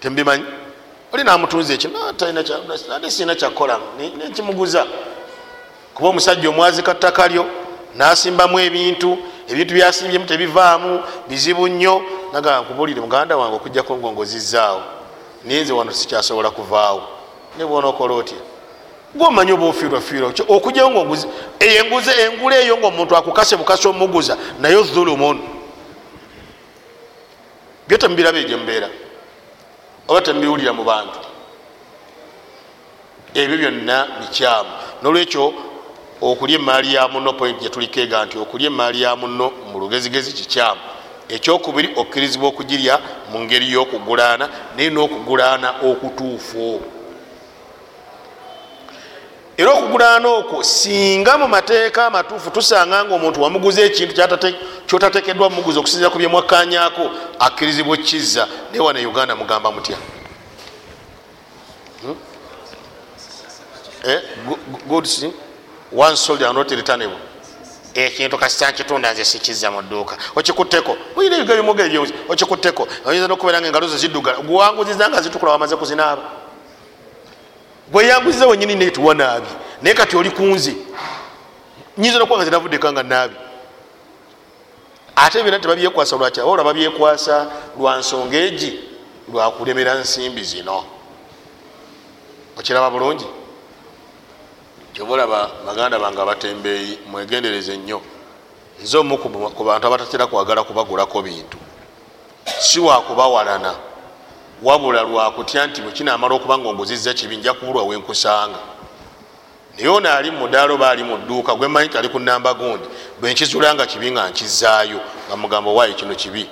Tembimanyi 0.00 0.44
oli 1.16 1.24
namutunza 1.24 1.74
ekyoate 1.74 3.10
sirina 3.10 3.34
kyakukola 3.34 3.80
nekimuguza 3.98 4.86
kuba 5.94 6.08
omusajja 6.08 6.48
omwazi 6.50 6.82
kattaka 6.82 7.28
lyo 7.28 7.46
nasimbamu 7.96 8.60
ebintu 8.60 9.18
ebintu 9.48 9.74
byasimbyemu 9.74 10.26
tebivaamu 10.26 11.02
bizibu 11.28 11.68
nnyo. 11.68 12.02
Nagaa 12.32 12.60
nkubulire 12.60 13.00
muganda 13.00 13.36
wange 13.36 13.56
okujjako 13.56 13.96
ngongozizaawo 13.96 14.82
naye 15.44 15.60
nze 15.62 15.72
wano 15.72 15.92
sikyasobola 15.92 16.50
kuvaawo. 16.50 17.02
Nebwona 17.58 17.86
okola 17.88 18.14
otya? 18.14 18.36
Gwomanyi 19.14 19.52
oba 19.52 19.66
ofiirwafiirwa 19.66 20.32
okujjao 20.48 20.90
ngaoguzi 20.90 21.26
enguze 21.58 22.10
engula 22.22 22.56
eyo 22.60 22.76
ngaomuntu 22.76 23.16
akukase 23.16 23.56
bukase 23.56 23.88
omuguza 23.88 24.36
naye 24.60 24.82
dhulumun 24.82 25.40
byo 27.88 27.98
temubiraba 27.98 28.38
egyo 28.38 28.58
mubeera 28.58 28.88
oba 30.08 30.20
temubiwulira 30.20 30.72
mu 30.72 30.84
bantu. 30.84 31.18
Ebyo 33.34 33.56
byonna 33.58 34.06
bikyamu. 34.20 34.70
Nolwekyo 35.02 35.52
okulya 36.20 36.58
emaali 36.58 36.94
ya 36.94 37.08
muno 37.08 37.32
point 37.32 37.60
gyetuliko 37.60 38.00
ega 38.00 38.24
nti 38.24 38.38
okulya 38.38 38.66
emaali 38.66 39.02
ya 39.02 39.16
muno 39.16 39.50
mu 39.72 39.78
lugezigezi 39.80 40.32
kikyamu. 40.32 40.80
Ekyokubiri 41.28 41.88
okkirizibwa 41.96 42.48
okugirya 42.48 43.00
mu 43.32 43.40
ngeri 43.40 43.72
y'okugulaana 43.72 44.48
naye 44.76 44.90
n'okugulaana 44.90 45.68
okutuufu 45.82 46.80
era 49.56 49.72
okugulaana 49.72 50.28
okwo 50.28 50.62
singa 50.62 51.38
mu 51.38 51.48
mateeka 51.48 52.06
amatuufu 52.06 52.50
tusanga 52.50 53.04
nga 53.04 53.14
omuntu 53.14 53.42
wamuguza 53.42 53.80
ekintu 53.80 54.14
kyotatekeddwa 54.86 55.50
mumuguza 55.50 55.80
okusinzira 55.80 56.10
ku 56.10 56.18
byemwakkanyako 56.18 57.10
akkirizibwa 57.38 57.94
okkizza 57.96 58.48
naye 58.70 58.80
wana 58.80 59.00
uganda 59.00 59.36
mugamba 59.36 59.72
mutya? 59.72 59.96
Hmm? 62.02 62.16
eh? 64.04 64.20
goods 64.88 65.24
one 65.92 66.16
soldier 66.16 66.52
not 66.52 66.70
returnable. 66.70 67.18
Ekintu 67.94 68.38
kasita 68.38 68.70
nkitunda 68.70 69.12
nze 69.12 69.24
sikizza 69.24 69.70
mu 69.70 69.82
dduuka. 69.82 70.16
Okikutteko? 70.34 70.96
Oyina 71.16 71.36
ebiga 71.36 71.56
bimugere 71.56 71.88
byozi 71.88 72.12
okikutteko? 72.28 72.88
Oyinza 73.06 73.28
nokubeera 73.28 73.60
nga 73.60 73.68
engalo 73.68 73.88
zo 73.88 73.96
ziddugala 73.96 74.38
gwewanguziza 74.38 75.08
nga 75.08 75.22
zitukula 75.22 75.52
wamaze 75.52 75.76
kuzinaaba 75.76 76.45
gweyanguziza 77.92 78.46
wenyini 78.46 78.74
netuwa 78.74 79.14
naabi. 79.14 79.48
Naye 79.82 79.94
kati 79.94 80.16
oli 80.16 80.30
kunze 80.30 80.74
nyinza 81.98 82.18
nokuba 82.18 82.36
nga 82.36 82.44
zinavuddeka 82.44 82.92
nga 82.92 83.02
naabi. 83.02 83.36
Ate 85.16 85.42
byona 85.42 85.58
tebabyekwasa 85.58 86.16
lwaki 86.16 86.40
ola 86.40 86.64
babyekwasa 86.64 87.50
lwa 87.78 87.96
nsonga 87.96 88.36
egi 88.36 88.80
lwakulemera 89.32 89.94
nsimbi 89.94 90.44
zino. 90.44 90.84
Okiraba 92.58 92.90
bulungi? 92.90 93.26
Kyobaolaba 94.92 95.50
baganda 95.66 95.98
bange 95.98 96.20
abatembeeyi 96.20 96.98
mwegendereze 97.10 97.76
nnyo. 97.76 98.00
Nze 98.82 98.98
omu 98.98 99.18
ku 99.18 99.64
bantu 99.64 99.86
abatatera 99.86 100.26
kwagala 100.26 100.64
kubagulako 100.64 101.22
bintu. 101.22 101.58
Si 102.60 102.80
wakubawalana 102.80 103.74
wabula 104.62 105.02
lwakutya 105.02 105.66
nti 105.66 105.80
bwekinamala 105.80 106.34
okuba 106.34 106.58
nga 106.58 106.68
onguziza 106.68 107.14
kibi 107.14 107.36
nja 107.36 107.52
kubulwa 107.52 107.82
wenkusanga 107.84 108.58
naye 109.76 109.88
ono 109.88 110.12
ali 110.12 110.30
mudaala 110.30 110.74
oba 110.74 110.90
ali 110.90 111.04
mu 111.04 111.16
dduuka 111.16 111.54
gwemanyi 111.54 111.88
ti 111.88 111.98
ali 111.98 112.08
ku 112.08 112.18
namba 112.18 112.54
gundi 112.54 112.88
bwenkizula 113.20 113.74
nga 113.74 113.86
kibi 113.86 114.10
nga 114.10 114.28
nkizaayo 114.30 115.00
nga 115.28 115.36
mugamba 115.36 115.70
waayo 115.70 115.94
kino 115.94 116.14
kibi 116.14 116.48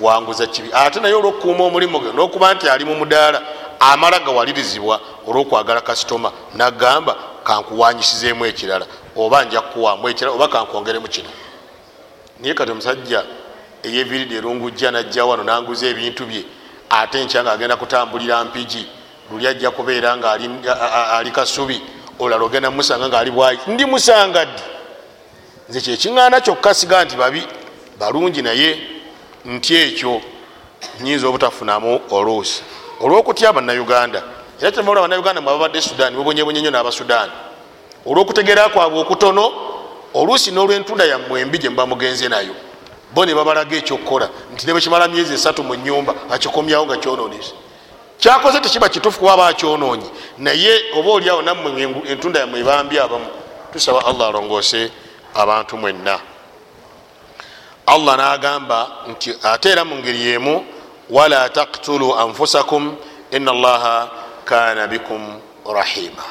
wanguza 0.00 0.46
kibi. 0.46 0.68
Ate 0.72 1.00
naye 1.00 1.14
olwokukuuma 1.14 1.64
omulimu 1.64 2.00
gwe 2.00 2.12
nokuba 2.12 2.54
nti 2.54 2.68
ali 2.68 2.84
mu 2.84 2.94
mudaala 2.94 3.42
amala 3.80 4.18
gawalirizibwa 4.18 5.00
olwokwagala 5.26 5.80
kasitoma 5.80 6.32
nagamba 6.54 7.16
kankuwanyisizeemu 7.44 8.46
ekirala 8.46 8.86
oba 9.16 9.44
nja 9.44 9.60
kukuwamu 9.60 10.08
ekirala 10.08 10.34
oba 10.34 10.48
kankwongeremu 10.48 11.08
kino. 11.08 11.28
Naye 12.40 12.54
kati 12.54 12.72
omusajja 12.72 13.24
eyeviridi 13.82 14.36
erungujja 14.36 14.90
najja 14.90 15.24
wano 15.24 15.42
nanguza 15.44 15.86
ebintu 15.86 16.26
bye 16.26 16.44
ate 16.90 17.24
nkya 17.24 17.42
nga 17.42 17.52
agenda 17.52 17.76
kutambulira 17.76 18.44
mpigi 18.44 18.88
luli 19.30 19.46
ajja 19.46 19.70
kubeera 19.70 20.16
nga 20.16 20.32
ali 21.12 21.30
kasubi 21.30 21.82
olala 22.18 22.44
ogenda 22.44 22.70
musanga 22.70 23.08
nga 23.08 23.18
ali 23.18 23.30
bwayi 23.30 23.58
ndi 23.66 23.84
musanga 23.84 24.44
ddi? 24.44 24.62
Nze 25.68 25.80
kyekiŋŋaana 25.80 26.40
kyokka 26.40 26.74
siga 26.74 27.04
nti 27.04 27.16
babi 27.16 27.42
balungi 27.98 28.42
naye 28.42 28.78
nti 29.44 29.76
ekyo 29.76 30.20
nyinza 31.00 31.28
obutafunamu 31.28 32.00
oluusi. 32.10 32.62
Olwokutya 33.00 33.52
bannayuganda 33.52 34.22
era 34.60 34.70
kyemala 34.70 35.00
bannayuganda 35.00 35.40
mwababadde 35.40 35.82
sudaani 35.82 36.16
bubonyebonye 36.16 36.62
nyo 36.62 36.70
n'abasudaani 36.70 37.32
olwokutegeera 38.06 38.68
kwabwe 38.68 39.00
okutono 39.00 39.52
oluusi 40.14 40.50
n'olwentunda 40.50 41.04
yammwe 41.04 41.40
embi 41.40 41.58
gye 41.58 41.68
muba 41.70 41.86
mugenze 41.86 42.28
nayo 42.28 42.54
bo 43.14 43.24
ne 43.24 43.34
babalaga 43.34 43.76
ekyokukola 43.76 44.28
nti 44.52 44.66
ne 44.66 44.72
bwekimala 44.72 45.08
myezi 45.08 45.34
esatu 45.34 45.62
mu 45.62 45.74
nyumba 45.74 46.14
akikomyawo 46.30 46.86
nga 46.86 46.96
kyononese 46.96 47.52
kyakoze 48.18 48.60
tekiba 48.60 48.88
kituufu 48.88 49.18
kuba 49.18 49.36
bakyononye 49.36 50.06
naye 50.38 50.72
oba 50.96 51.10
oliawo 51.10 51.42
nammwe 51.42 51.82
entunda 52.10 52.40
yammwe 52.40 52.60
ebambi 52.60 52.98
abamu 52.98 53.26
tusaba 53.72 54.04
allah 54.06 54.28
alongoose 54.28 54.90
abantu 55.34 55.76
mwenna. 55.76 56.18
Allah 57.86 58.16
nagamba 58.16 58.88
nti 59.08 59.34
ate 59.42 59.68
era 59.70 59.84
mu 59.84 59.96
ngeri 59.96 60.20
yemu 60.26 60.64
wala 61.10 61.48
taktulu 61.48 62.14
anfusakum 62.18 62.96
ina 63.30 63.50
allaha 63.50 64.10
kana 64.44 64.86
bikum 64.86 65.40
rahima. 65.64 66.24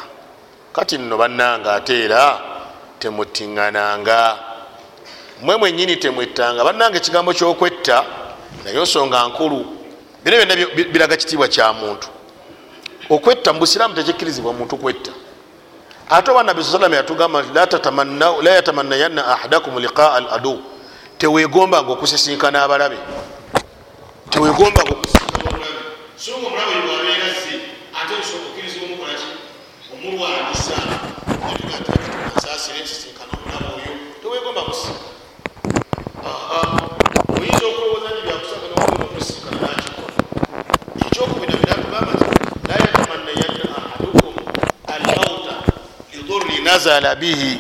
Kati 0.74 0.98
nno 0.98 1.18
bannanga 1.18 1.74
ate 1.74 2.04
era 2.06 2.40
temutiŋŋananga 3.00 4.38
mwe 5.42 5.56
mwenyini 5.58 5.98
temwettanga 5.98 6.64
bannanga 6.64 6.98
ekigambo 6.98 7.34
kyokwetta 7.34 8.06
naye 8.64 8.82
nsonga 8.82 9.28
nkulu. 9.28 9.66
Bino 10.24 10.38
byonna 10.38 10.56
biraga 10.92 11.18
kitiibwa 11.18 11.48
kya 11.48 11.74
muntu. 11.74 12.08
Okwetta 13.10 13.54
mu 13.54 13.60
busiraamu 13.60 13.96
tekikkirizibwa 13.96 14.54
muntu 14.54 14.78
kwetta. 14.78 15.12
Ate 16.10 16.32
oba 16.32 16.44
nabi 16.44 16.64
salama 16.64 16.96
yatugamba 16.96 17.42
nti 17.42 17.54
la 18.44 18.52
yatamannayanna 18.52 19.28
ahadakum 19.28 19.80
liqaa 19.80 20.14
al 20.14 20.28
adu 20.32 20.60
tewegombanga 21.18 21.92
okusisinkana 21.92 22.64
abalabe. 22.64 22.98
Tewegombanga 24.30 24.92
okusisinkana 24.92 25.50
abalabe. 25.50 25.82
So 26.18 26.32
nga 26.38 26.48
omulabe 26.48 26.76
bwabeera 26.86 27.30
ze 27.42 27.54
ate 27.94 28.14
osobola 28.20 28.46
okukkirizibwa 28.48 28.86
omukolaki 28.88 29.30
omulwanisa 29.94 30.76
asasire 32.38 32.80
ekisinkana 32.80 33.32
omulabe 33.38 33.70
oyo 33.76 33.96
tewegomba 34.22 34.62
kusika 34.62 35.08
oyinza 37.38 37.66
okulowooza 37.70 38.10
nti 38.12 38.22
byakusanga 38.26 38.68
nokusisinkana 39.00 39.58
nakikola 39.62 40.14
ekyokubina 41.06 41.56
biratugamba 41.62 42.12
nti 42.18 42.28
la 42.68 42.76
yatamannayanna 42.84 43.66
ahadukum 43.80 44.34
almauta 44.94 45.54
nazala 47.00 47.16
bihi. 47.16 47.60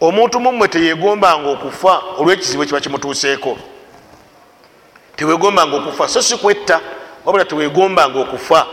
Omuntu 0.00 0.40
mumwe 0.40 0.68
teyegombanga 0.68 1.48
okufa 1.50 2.02
olwekizibu 2.18 2.62
ekiba 2.62 2.80
kimutuuseeko. 2.80 3.58
Tewegombanga 5.16 5.76
okufa 5.76 6.08
so 6.08 6.22
si 6.22 6.36
kwetta 6.36 6.80
wabula 7.24 7.44
tewegombanga 7.44 8.18
okufa 8.18 8.66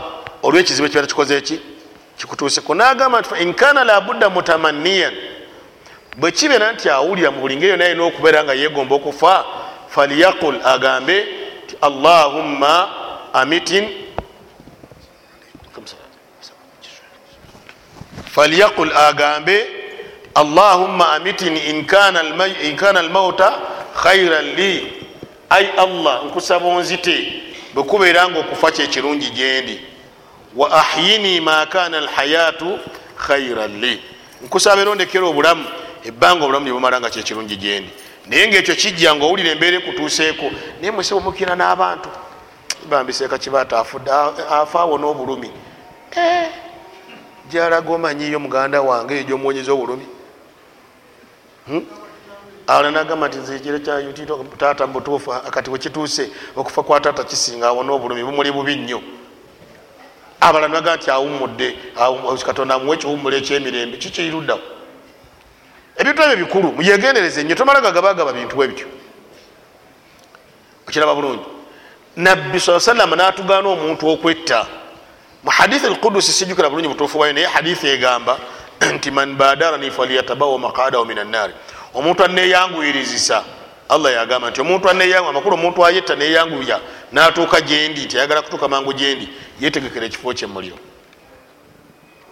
olwekizibu 0.43 0.87
ekiba 0.87 1.07
kikoze 1.07 1.37
eki 1.37 1.59
kikutuuseko 2.17 2.75
nagamba 2.75 3.19
nti 3.19 3.29
inkana 3.41 3.83
labudda 3.83 4.29
mutamaniyan 4.29 5.13
bwe 6.17 6.31
kibeera 6.31 6.71
nti 6.71 6.89
awulira 6.89 7.31
mu 7.31 7.41
buli 7.41 7.55
ngeri 7.55 7.71
yona 7.71 7.85
alina 7.85 8.03
okubeera 8.03 8.43
nga 8.43 8.53
yegomba 8.53 8.95
okufa 8.95 9.45
falyaqul 9.89 10.55
agambe 10.63 11.27
ti 11.67 11.75
allahumma 11.81 12.89
amitin 13.33 14.04
falyaqul 18.35 18.91
agambe 18.91 19.67
allahumma 20.35 21.11
amitini 21.13 21.59
inkana 21.59 22.99
almauta 22.99 23.53
khairan 24.03 24.45
li 24.55 24.93
ai 25.49 25.69
allah 25.77 26.25
nkusaba 26.25 26.65
onzite. 26.65 27.43
Bwekubeera 27.73 28.29
nga 28.29 28.39
okufa 28.39 28.71
kyekirungi 28.71 29.29
gyendi. 29.29 29.79
wa 30.55 30.71
ahyini 30.71 31.41
ma 31.41 31.65
kana 31.65 31.97
alhayatu 31.97 32.79
khairan 33.17 33.79
li 33.81 34.01
nkusaba 34.43 34.81
erondekera 34.81 35.25
obulamu. 35.25 35.65
Ebbanga 36.03 36.43
obulamu 36.43 36.65
lyebumala 36.65 36.99
nga 36.99 37.09
kyekirungi 37.09 37.57
gyendi. 37.57 37.89
Naye 38.27 38.47
ngaekyo 38.47 38.75
kijja 38.75 39.15
nga 39.15 39.25
owulira 39.25 39.51
embeera 39.51 39.77
ekutuuseeko. 39.77 40.51
Naye 40.81 40.91
mwesebe 40.91 41.19
mukira 41.21 41.55
n'abantu 41.55 42.09
bambiseeka 42.89 43.37
kibaata 43.37 43.79
afudde 43.79 44.11
afaawo 44.51 44.97
n'obulumi 44.97 45.51
gyalaga 47.49 47.93
omanyiyo 47.93 48.39
muganda 48.39 48.81
wange 48.81 49.13
eyo 49.13 49.23
gyomuwonyeza 49.23 49.73
obulumi. 49.73 50.07
Awo 52.67 52.91
nagamba 52.91 53.27
nti 53.27 53.37
nzekire 53.37 53.79
kyayutitaata 53.79 54.87
mubutuufu 54.87 55.29
kati 55.51 55.69
wekituuse 55.69 56.31
okufa 56.55 56.83
kwa 56.83 56.99
taata 56.99 57.23
kisinga 57.23 57.67
awo 57.67 57.83
n'obulumi 57.83 58.23
bumuli 58.23 58.51
bubi 58.51 58.75
nnyo. 58.75 59.01
Abala 60.41 60.67
naga 60.67 60.95
nti 60.95 61.11
awumudde 61.11 61.77
katonda 62.45 62.75
amuwe 62.75 62.95
ekiwumula 62.95 63.37
ekyemirembe 63.37 63.97
kikiruddawo 63.97 64.61
ebintu 65.97 66.21
ebyo 66.21 66.37
bikulu 66.45 66.71
muyegendereze 66.71 67.43
nnyo 67.43 67.55
tomala 67.55 67.81
gagabagaba 67.81 68.33
bintu 68.33 68.63
ebyo 68.63 68.87
okiraba 70.87 71.15
bulungi. 71.15 71.45
Nabbi 72.15 72.59
saa 72.59 72.79
salama 72.79 73.15
natugaana 73.15 73.69
omuntu 73.69 74.09
okwetta 74.09 74.67
mu 75.45 75.51
hadithi 75.51 75.85
alqudusi 75.87 76.31
sijukira 76.31 76.69
bulungi 76.69 76.87
butuufu 76.87 77.17
bwayo 77.17 77.33
naye 77.33 77.47
hadithi 77.47 77.87
egamba 77.87 78.37
nti 78.93 79.11
man 79.11 79.35
badarani 79.35 79.91
falyatabawa 79.91 80.59
maqadahu 80.59 81.05
min 81.05 81.17
annaari 81.17 81.53
omuntu 81.93 82.23
aneyanguyirizisa 82.23 83.43
allah 83.89 84.13
yagamba 84.13 84.49
nti 84.49 84.61
omuntu 84.61 84.89
aneyangu 84.89 85.29
amakulu 85.29 85.53
omuntu 85.53 85.85
ayetta 85.85 86.15
neyanguya 86.15 86.79
natuuka 87.11 87.61
gyendi 87.61 88.05
nti 88.05 88.17
ayagala 88.17 88.41
kutuuka 88.41 88.67
mangu 88.67 88.93
gyendi 88.93 89.29
yetegekera 89.59 90.05
ekifo 90.05 90.33
kye 90.33 90.47
muliro 90.47 90.77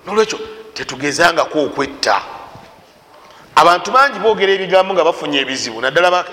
nolwekyo 0.06 0.40
tetugezangako 0.74 1.62
okwetta 1.64 2.22
abantu 3.56 3.92
bangi 3.92 4.20
boogera 4.20 4.54
ebigambo 4.54 4.94
nga 4.94 5.04
bafunye 5.04 5.40
ebizibu 5.40 5.82
naddala 5.82 6.26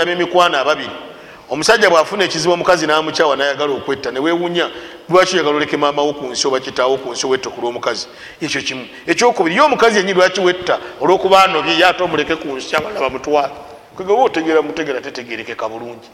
ab'emikwana 0.00 0.60
ababiri 0.60 1.11
omusajja 1.52 1.90
bwafuna 1.90 2.24
ekizibu 2.24 2.54
omukazi 2.54 2.86
namukyawa 2.86 3.36
nayagala 3.36 3.72
okwetta 3.72 4.10
newewunya 4.10 4.70
lwaki 5.08 5.34
oyagala 5.34 5.56
oleke 5.56 5.76
maamawo 5.76 6.12
ku 6.12 6.24
nsi 6.26 6.48
oba 6.48 6.60
kitaawo 6.60 6.96
ku 6.96 7.12
nsi 7.12 7.26
owetta 7.26 7.50
kulwomukazi 7.50 8.06
ekyo 8.40 8.62
kimu. 8.62 8.86
Ekyokubiri 9.06 9.56
ye 9.56 9.60
omukazi 9.60 9.98
yenyi 9.98 10.14
lwaki 10.14 10.40
wetta? 10.40 10.78
Olwokuba 11.00 11.44
anobye 11.44 11.76
ye 11.78 11.84
ate 11.86 12.02
omuleke 12.02 12.36
ku 12.36 12.48
nsi 12.56 12.76
abalala 12.76 13.00
bamutwala 13.00 13.50
kwegawa 13.96 14.24
otegera 14.24 14.62
mutegera 14.62 15.00
tetegerekeka 15.00 15.68
bulungi 15.68 16.08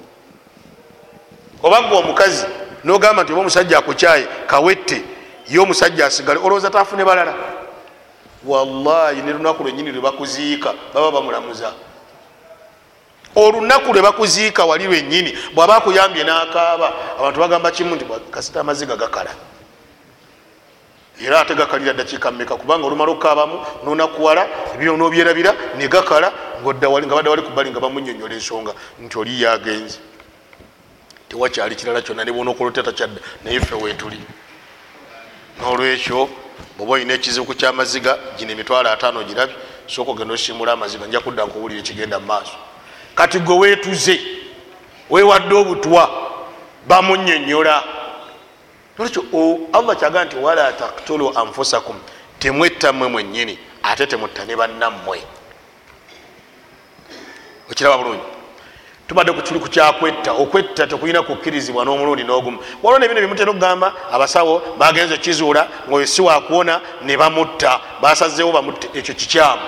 oba 1.63 1.83
gwe 1.83 1.97
omukazi 1.97 2.47
nogamba 2.85 3.23
nti 3.23 3.33
oba 3.33 3.41
omusajja 3.41 3.79
akukyaye 3.79 4.27
kawette 4.47 5.03
ye 5.49 5.59
omusajja 5.59 6.07
asigale 6.07 6.41
olowooza 6.41 6.71
tafune 6.71 7.05
balala? 7.05 7.35
Wallahi 8.45 9.23
ne 9.23 9.33
lunaku 9.33 9.63
lwenyini 9.63 9.93
lwebakuziika 9.93 10.75
baba 10.95 11.11
bamulamuza 11.11 11.73
olunaku 13.39 13.93
lwebakuziika 13.93 14.65
wali 14.65 14.87
lwenyini 14.87 15.39
bwaba 15.55 15.77
akuyambye 15.77 16.25
n'akaaba 16.25 16.93
abantu 17.19 17.41
bagamba 17.41 17.71
kimu 17.71 17.95
nti 17.95 18.05
kasita 18.31 18.61
amaziga 18.61 18.97
gakala. 18.97 19.31
Era 21.21 21.41
ate 21.41 21.55
gakalira 21.55 21.93
dakiika 21.93 22.31
mmeka? 22.31 22.57
Kubanga 22.57 22.87
olumala 22.87 23.11
okukaabamu 23.13 23.57
nonakuwala 23.85 24.47
ebyo 24.75 24.97
nobyerabira 24.97 25.55
negakala 25.77 26.33
nga 26.63 26.65
badde 26.65 26.87
wali 26.87 27.43
kubali 27.43 27.71
nga 27.71 27.81
bamunyonyola 27.81 28.35
ensonga 28.35 28.73
nti 29.03 29.19
oli 29.19 29.43
yagenze. 29.43 29.99
Tewakyali 31.29 31.75
kirala 31.77 32.03
kyonna 32.03 32.25
nebona 32.25 32.51
okolota 32.51 32.83
takyadda 32.83 33.21
naye 33.45 33.61
ffe 33.61 33.75
wetuli 33.75 34.21
nolwekyo 35.61 36.29
bweoba 36.77 36.93
olina 36.95 37.15
ekizibu 37.15 37.55
kyamaziga 37.55 38.19
gino 38.39 38.53
emitwalo 38.53 38.91
ataano 38.91 39.23
girabye 39.25 39.57
sooka 39.87 40.11
ogenda 40.11 40.35
osimula 40.35 40.73
amaziga 40.73 41.07
nja 41.07 41.21
kudda 41.21 41.47
nkuwulira 41.47 41.81
ekigenda 41.81 42.19
mu 42.21 42.27
maaso 42.27 42.57
kati 43.19 43.39
gwe 43.41 43.57
weetuze 43.59 44.21
weewadde 45.11 45.55
obutwa 45.55 46.11
bamunyonyola 46.89 47.83
olwekyo 48.99 49.23
allah 49.73 49.97
kyagaa 49.97 50.25
nti 50.25 50.37
wala 50.37 50.73
taktulu 50.73 51.39
anfusakum 51.39 51.97
temwettammwe 52.39 53.09
mwenyini 53.09 53.59
ate 53.83 54.07
temutta 54.07 54.45
ne 54.45 54.57
bannammwe. 54.57 55.23
Okiraba 57.71 57.99
bulungi? 57.99 58.23
Tubadde 59.09 59.33
tuli 59.33 59.61
kukyakwetta 59.61 60.33
okwetta 60.33 60.87
tekulina 60.87 61.23
kukkirizibwa 61.23 61.85
n'omulundi 61.85 62.25
n'ogumu. 62.25 62.59
Waliwo 62.83 62.99
nebino 62.99 63.21
bimutera 63.21 63.51
okugamba 63.51 63.93
abasawo 64.13 64.63
bagenze 64.79 65.17
kizuula 65.17 65.69
ngaoyo 65.89 66.07
si 66.07 66.23
wakuwona 66.23 66.81
ne 67.03 67.17
bamutta. 67.17 67.81
Basazeewo 68.01 68.53
bamutte 68.53 68.89
ekyo 68.95 69.15
kikyamu. 69.15 69.63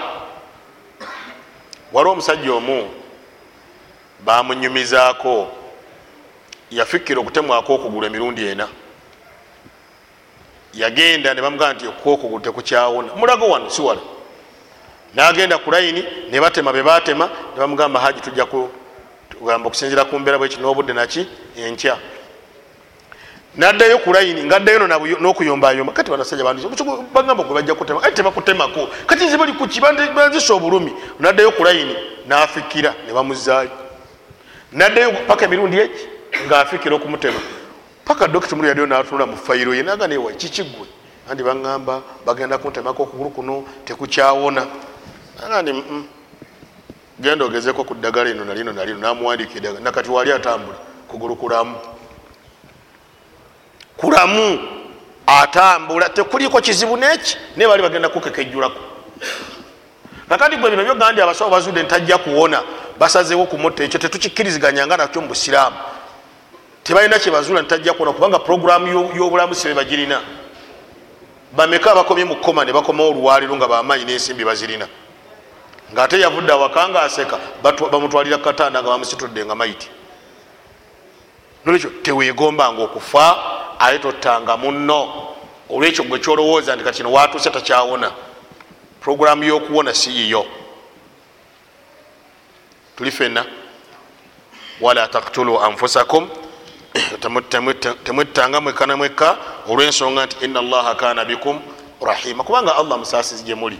Waliwo 1.92 2.12
omusajja 2.12 2.52
omu 2.52 2.99
bamunyumizaako. 4.24 5.48
Yafikkira 6.70 7.20
okutemwako 7.20 7.74
okugulu 7.74 8.06
emirundi 8.06 8.46
ena. 8.46 8.68
Yagenda 10.74 11.34
ne 11.34 11.42
bamugamba 11.42 11.74
nti 11.74 11.86
okwokugulu 11.86 12.42
tekukyawona. 12.42 13.14
Mulago 13.14 13.48
wano 13.48 13.70
si 13.70 13.82
wano? 13.82 14.00
Nagenda 15.14 15.58
ku 15.58 15.70
layini 15.70 16.04
ne 16.30 16.40
batema 16.40 16.72
be 16.72 16.82
batema 16.82 17.26
ne 17.26 17.58
bamugamba 17.58 18.00
haji 18.00 18.20
tujja 18.20 18.46
kugamba 18.46 19.66
okusinzira 19.66 20.04
ku 20.04 20.18
mbeera 20.18 20.38
bweki 20.38 20.60
n'obudde 20.60 20.92
naki? 20.92 21.26
Enkya. 21.56 21.98
Naddayo 23.56 23.98
ku 23.98 24.12
layini 24.12 24.44
ngaaddayo 24.44 24.86
n'okuyombayomba 25.20 25.92
kati 25.92 26.10
banasajja 26.10 26.44
bagamba 27.12 27.44
gwe 27.44 27.54
bajja 27.54 27.74
kutema? 27.74 28.00
Kati 28.00 28.14
tebakutemako. 28.14 28.88
Kati 29.06 29.24
nze 29.24 29.36
bali 29.36 29.52
kuki 29.52 29.80
banzisa 29.80 30.54
obulumi. 30.54 30.92
Naddayo 31.18 31.50
ku 31.50 31.64
layini 31.64 31.96
n'afikira 32.28 32.94
ne 33.06 33.12
bamuzaayo 33.12 33.89
naddayo 34.72 35.12
paka 35.26 35.44
emirundi 35.44 35.78
eki 35.78 36.08
ng'afikira 36.48 36.94
okumutema. 36.96 37.40
Paka 38.04 38.28
dokita 38.28 38.56
mulu 38.56 38.68
yaliyo 38.68 38.86
natunula 38.86 39.26
mu 39.26 39.36
fayiro 39.36 39.74
ye 39.74 39.82
naga 39.82 40.06
newa 40.06 40.32
kikigwe 40.32 40.86
andi 41.30 41.42
baŋŋamba 41.42 42.02
bagenda 42.26 42.58
kuntemako 42.58 43.02
okugulu 43.02 43.30
kuno 43.30 43.64
tekukyawona. 43.84 44.66
Agandi 45.44 45.84
genda 47.20 47.44
ogezeko 47.44 47.84
ku 47.84 47.94
ddagala 47.94 48.30
eno 48.30 48.44
nalino 48.44 48.72
nalino 48.72 48.98
namuwandika 48.98 49.54
eddagala. 49.56 49.80
Nakati 49.80 50.10
wali 50.10 50.32
atambula 50.32 50.78
kugulu 51.08 51.36
kulamu. 51.36 51.76
Kulamu 53.96 54.58
atambula 55.26 56.08
tekuliko 56.08 56.60
kizibu 56.60 56.96
neki? 56.96 57.36
Naye 57.56 57.68
bali 57.68 57.82
bagenda 57.82 58.08
kukekejjulako. 58.08 58.80
Kakati 60.28 60.56
gwe 60.56 60.70
bino 60.70 60.84
byogandi 60.84 61.20
abasawo 61.20 61.50
bazudde 61.50 61.82
ntajja 61.82 62.18
kuwona 62.18 62.62
basazeewo 63.00 63.46
ku 63.46 63.58
moto 63.58 63.82
ekyo 63.82 63.98
tetukikkiriziganyanga 63.98 64.96
nakyo 64.96 65.22
mu 65.22 65.28
busiraamu. 65.28 65.76
Tebalina 66.84 67.18
kyebazula 67.18 67.62
ntajja 67.62 67.92
kuwona 67.92 68.12
kubanga 68.12 68.38
puroguramu 68.38 68.86
y'obulamu 69.16 69.54
sibe 69.54 69.74
bagirina. 69.74 70.20
Bameka 71.52 71.92
abakomye 71.92 72.24
mu 72.24 72.36
koma 72.36 72.64
ne 72.64 72.72
bakomawo 72.72 73.10
olwaliro 73.10 73.56
nga 73.56 73.68
bamaanyi 73.68 74.04
n'ensimbi 74.04 74.44
bazirina? 74.44 74.86
Ngaate 75.92 76.20
yavudde 76.20 76.52
awaka 76.52 76.88
nga 76.88 77.02
aseka 77.02 77.38
bamutwalira 77.62 78.38
katanda 78.38 78.82
nga 78.82 78.90
bamusitudde 78.90 79.44
nga 79.44 79.54
maiti. 79.54 79.88
Nolwekyo 81.64 81.90
teweegombanga 82.02 82.82
okufa 82.82 83.36
aye 83.78 83.98
tottanga 83.98 84.56
muno 84.56 85.08
olwekyo 85.70 86.04
gwe 86.04 86.18
kyolowooza 86.18 86.76
nti 86.76 86.84
kati 86.84 86.96
kino 86.96 87.12
watuuse 87.12 87.50
takyawona. 87.50 88.12
Puroguramu 89.00 89.44
y'okuwona 89.44 89.94
si 89.94 90.10
yiyo 90.10 90.59
tuli 93.00 93.10
fenna 93.10 93.44
wala 94.80 95.08
taktulu 95.08 95.60
anfusakum. 95.60 96.28
Temwettanga 98.04 98.60
mwekka 98.60 98.86
na 98.86 98.96
mwekka 98.96 99.36
olwensonga 99.68 100.26
nti 100.26 100.44
ina 100.44 100.60
allaha 100.60 100.94
kana 100.94 101.24
bikum 101.24 101.60
rahima. 102.02 102.44
Kubanga 102.44 102.76
allah 102.76 102.98
musasizi 102.98 103.44
gye 103.44 103.54
muli. 103.54 103.78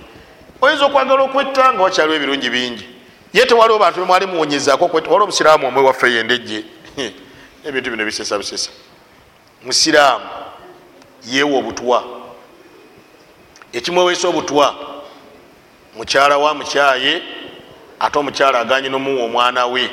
Oyinza 0.61 0.85
okwagala 0.87 1.22
okwetta 1.22 1.72
nga 1.72 1.83
wakyaliwo 1.83 2.16
ebirungi 2.16 2.50
bingi. 2.50 2.88
Ye 3.33 3.46
tewaliwo 3.46 3.78
bantu 3.78 4.00
bemwali 4.00 4.26
muwonyezaako 4.26 4.85
okwetta. 4.85 5.11
Wali 5.11 5.22
omusiraamu 5.22 5.68
omwe 5.68 5.83
waffe 5.83 6.12
yendejje 6.12 6.64
ebintu 7.66 7.90
bino 7.90 8.04
bisesa 8.04 8.38
bisesa 8.38 8.70
musiraamu 9.64 10.24
yeewa 11.28 11.59
obutwa. 11.59 12.04
Ekimweweesa 13.72 14.28
obutwa 14.28 14.74
mukyala 15.96 16.38
wa 16.38 16.54
mukyaye 16.54 17.22
ate 18.00 18.18
omukyala 18.18 18.58
aganye 18.60 18.88
nomuwa 18.88 19.24
omwana 19.24 19.66
we. 19.66 19.90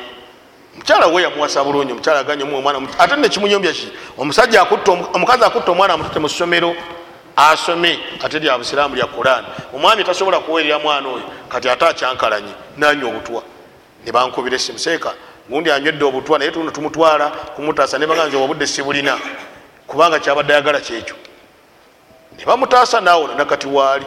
Mukyala 0.75 1.07
we 1.07 1.21
yamuwasa 1.21 1.63
bulungi 1.63 1.91
omukyala 1.91 2.19
aganye 2.19 2.43
omuwa 2.43 2.59
omwana 2.59 2.87
ate 2.99 3.15
nekimunyombya 3.15 3.73
ki? 3.73 3.91
Omusajja 4.17 4.67
omukazi 5.13 5.43
akutta 5.43 5.71
omwana 5.71 5.93
amutute 5.93 6.19
mu 6.19 6.29
ssomero 6.29 6.75
asome. 7.35 7.99
Ate 8.23 8.39
lya 8.39 8.57
busiraamu 8.57 8.95
lya 8.95 9.05
quran. 9.05 9.45
Omwami 9.73 10.03
tasobola 10.03 10.39
kuwerera 10.39 10.79
mwana 10.79 11.07
oyo 11.07 11.23
kati 11.49 11.69
ate 11.69 11.85
akyankalanye 11.85 12.53
nanywa 12.77 13.09
obutwa. 13.09 13.43
Nebankubira 14.05 14.55
esimu 14.55 14.79
seeka 14.79 15.13
gundi 15.49 15.71
anywedde 15.71 16.05
obutwa 16.05 16.39
naye 16.39 16.51
tuno 16.51 16.71
tumutwala 16.71 17.29
kumutaasa. 17.29 17.97
Nebaganza 17.97 18.37
obudde 18.37 18.67
sibulina 18.67 19.19
kubanga 19.87 20.19
kyabadde 20.19 20.53
ayagala 20.53 20.79
kyekyo. 20.79 21.15
Nebamutaasa 22.37 23.01
naawo 23.01 23.27
nakati 23.27 23.67
waali. 23.67 24.05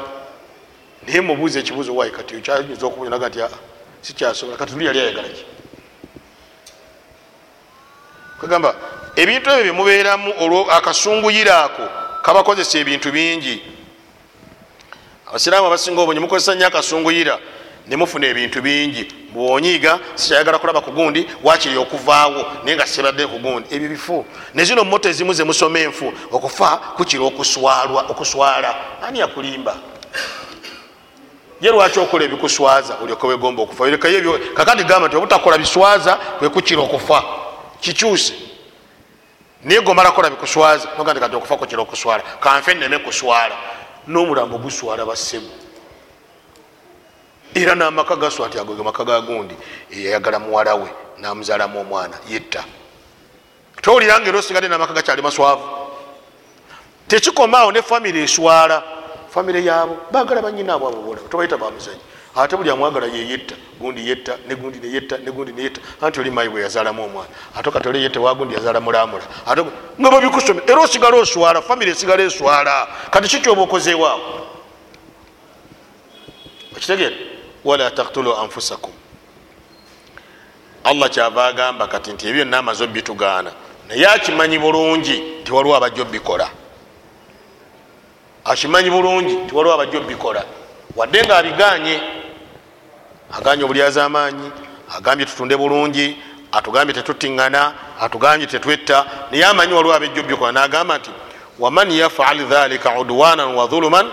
Naye 1.06 1.20
mubuuza 1.20 1.58
ekibuuzo 1.58 1.96
wayi 1.96 2.12
kati 2.12 2.40
kyayinza 2.40 2.86
okubunaga 2.86 3.28
nti 3.28 3.42
aa 3.42 3.69
sikyasobola 4.02 4.56
kati 4.56 4.72
luli 4.72 4.86
yali 4.86 5.00
ayagala 5.00 5.28
ki 5.28 5.44
kagamba 8.40 8.74
ebintu 9.16 9.50
ebyo 9.50 9.62
byemubeeramu 9.62 10.34
olwo 10.40 10.70
akasunguyira 10.70 11.64
ako 11.64 11.84
kabakozesa 12.22 12.78
ebintu 12.78 13.12
bingi. 13.12 13.62
Abasiraamu 15.28 15.66
abasinga 15.66 16.00
obunyi 16.00 16.20
mukozesa 16.20 16.54
nnyo 16.54 16.66
akasunguyira 16.66 17.38
nemufuna 17.86 18.26
ebintu 18.26 18.62
bingi. 18.62 19.04
Bwonyiiga 19.32 19.98
sikyayagala 20.14 20.58
kulaba 20.58 20.80
ku 20.80 20.90
gundi 20.90 21.26
wakiri 21.42 21.76
okuvaawo 21.76 22.64
naye 22.64 22.76
nga 22.76 22.86
sibadde 22.86 23.26
ku 23.26 23.38
gundi. 23.38 23.68
Ebyo 23.74 23.88
bifu 23.88 24.26
nezino 24.54 24.84
moto 24.84 25.08
ezimu 25.08 25.32
zemusoma 25.32 25.78
enfu 25.78 26.12
okufa 26.32 26.76
kukira 26.96 27.24
okuswala. 27.24 28.74
Ani 29.02 29.18
yakulimba 29.20 29.76
ye 31.60 31.70
lwaki 31.70 31.98
okola 31.98 32.24
ebikuswaza? 32.24 32.96
Olyoke 33.02 33.26
wegomba 33.26 33.62
okufa. 33.62 33.84
Kakati 34.54 34.84
gamba 34.84 35.08
nti 35.08 35.16
obutakola 35.16 35.58
biswaza 35.58 36.16
kwekukira 36.16 36.82
okufa. 36.82 37.22
Kikyuse. 37.80 38.34
Naye 39.64 39.80
gomala 39.80 40.10
kola 40.12 40.30
bikuswaza 40.30 40.88
noga 40.98 41.12
nti 41.12 41.20
kati 41.20 41.36
okufa 41.36 41.56
kukira 41.56 41.82
okuswala. 41.82 42.22
Kanfe 42.40 42.74
neme 42.74 42.98
kuswala. 42.98 43.54
N'omulambo 44.08 44.58
guswala 44.58 45.04
bassemu 45.04 45.50
era 47.54 47.74
n'amaka 47.74 48.16
gaswa 48.16 48.48
nti 48.48 48.58
ago 48.58 48.84
maka 48.84 49.04
ga 49.04 49.20
gundi. 49.20 49.54
Eyayagala 49.90 50.38
muwala 50.38 50.74
we 50.74 50.88
namuzaalamu 51.18 51.80
omwana. 51.80 52.16
Yetta. 52.28 52.64
Towulira 53.82 54.20
nga 54.20 54.28
era 54.28 54.38
osigadde 54.38 54.68
n'amaka 54.68 54.94
gakyali 54.94 55.22
maswavu? 55.22 55.62
Tekikomaawo 57.08 57.72
ne 57.72 57.82
famiry 57.82 58.22
eswala 58.22 58.82
famiry 59.30 59.66
yaabo 59.66 59.96
bagala 60.10 60.42
banyinaabo 60.42 60.88
abo 60.88 61.02
bola 61.02 61.20
tobayita 61.30 61.56
bamuzanyi 61.56 62.00
ate 62.36 62.56
buli 62.56 62.70
amwagala 62.70 63.06
yeyetta 63.06 63.54
gundi 63.80 64.08
yetta 64.08 64.38
negundi 64.48 64.78
neyetta 64.78 65.18
negundi 65.18 65.52
neyetta 65.52 65.80
anti 66.00 66.20
oli 66.20 66.30
mayi 66.30 66.48
bwe 66.48 66.62
yazaalamu 66.62 67.04
omwana. 67.04 67.28
Ate 67.56 67.70
kati 67.70 67.88
oli 67.88 68.02
yetta 68.02 68.20
wagundi 68.20 68.54
yazaala 68.54 68.80
mulamula. 68.80 69.24
Ate 69.46 69.64
nga 70.00 70.10
babikusome 70.10 70.62
era 70.66 70.80
osigala 70.80 71.16
oswala 71.16 71.62
famiry 71.62 71.90
esigala 71.90 72.22
eswala. 72.22 72.88
Kati 73.10 73.28
kikyoba 73.28 73.62
okozeewaawo 73.62 74.46
okitegeera 76.76 77.16
wala 77.64 77.90
taktulu 77.90 78.36
anfusakum. 78.36 78.92
Allah 80.84 81.10
kyava 81.10 81.46
agamba 81.46 81.86
kati 81.86 82.12
nti 82.12 82.28
ebyo 82.28 82.44
namaze 82.44 82.84
obitugaana 82.84 83.52
naye 83.88 84.06
akimanyi 84.06 84.58
bulungi 84.58 85.22
nti 85.42 85.52
waliwo 85.52 85.76
abajja 85.76 86.02
obikola 86.02 86.50
akimanyi 88.50 88.90
bulungi 88.90 89.32
nti 89.32 89.54
waliwo 89.54 89.74
abajja 89.74 89.98
obikola. 89.98 90.44
Wadde 90.96 91.24
nga 91.24 91.36
abiganye 91.38 92.00
aganye 93.32 93.64
obulyaza 93.64 94.04
amaanyi 94.04 94.50
agambye 94.96 95.26
tutunde 95.26 95.56
bulungi 95.56 96.16
atugambye 96.52 96.94
tetutiŋŋana 96.94 97.72
atugambye 98.00 98.46
tetwetta 98.46 99.06
naye 99.30 99.44
amanyi 99.44 99.72
waliwo 99.72 99.94
abajja 99.94 100.20
obikola. 100.20 100.52
Nagamba 100.52 100.98
nti 100.98 101.10
waman 101.58 101.90
yafal 101.90 102.38
dhalika 102.44 102.98
udwanan 102.98 103.54
wa 103.54 103.66
dhuluman 103.66 104.10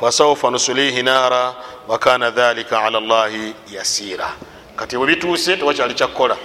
fasaufa 0.00 0.50
nusulihi 0.50 1.02
naara 1.02 1.54
wakana 1.88 2.30
dhalika 2.30 2.82
ala 2.82 3.00
llahi 3.00 3.54
yasira. 3.72 4.28
Kati 4.76 4.96
bwe 4.96 5.06
bituuse 5.06 5.56
tewakyali 5.56 5.94
kyakukola 5.94 6.36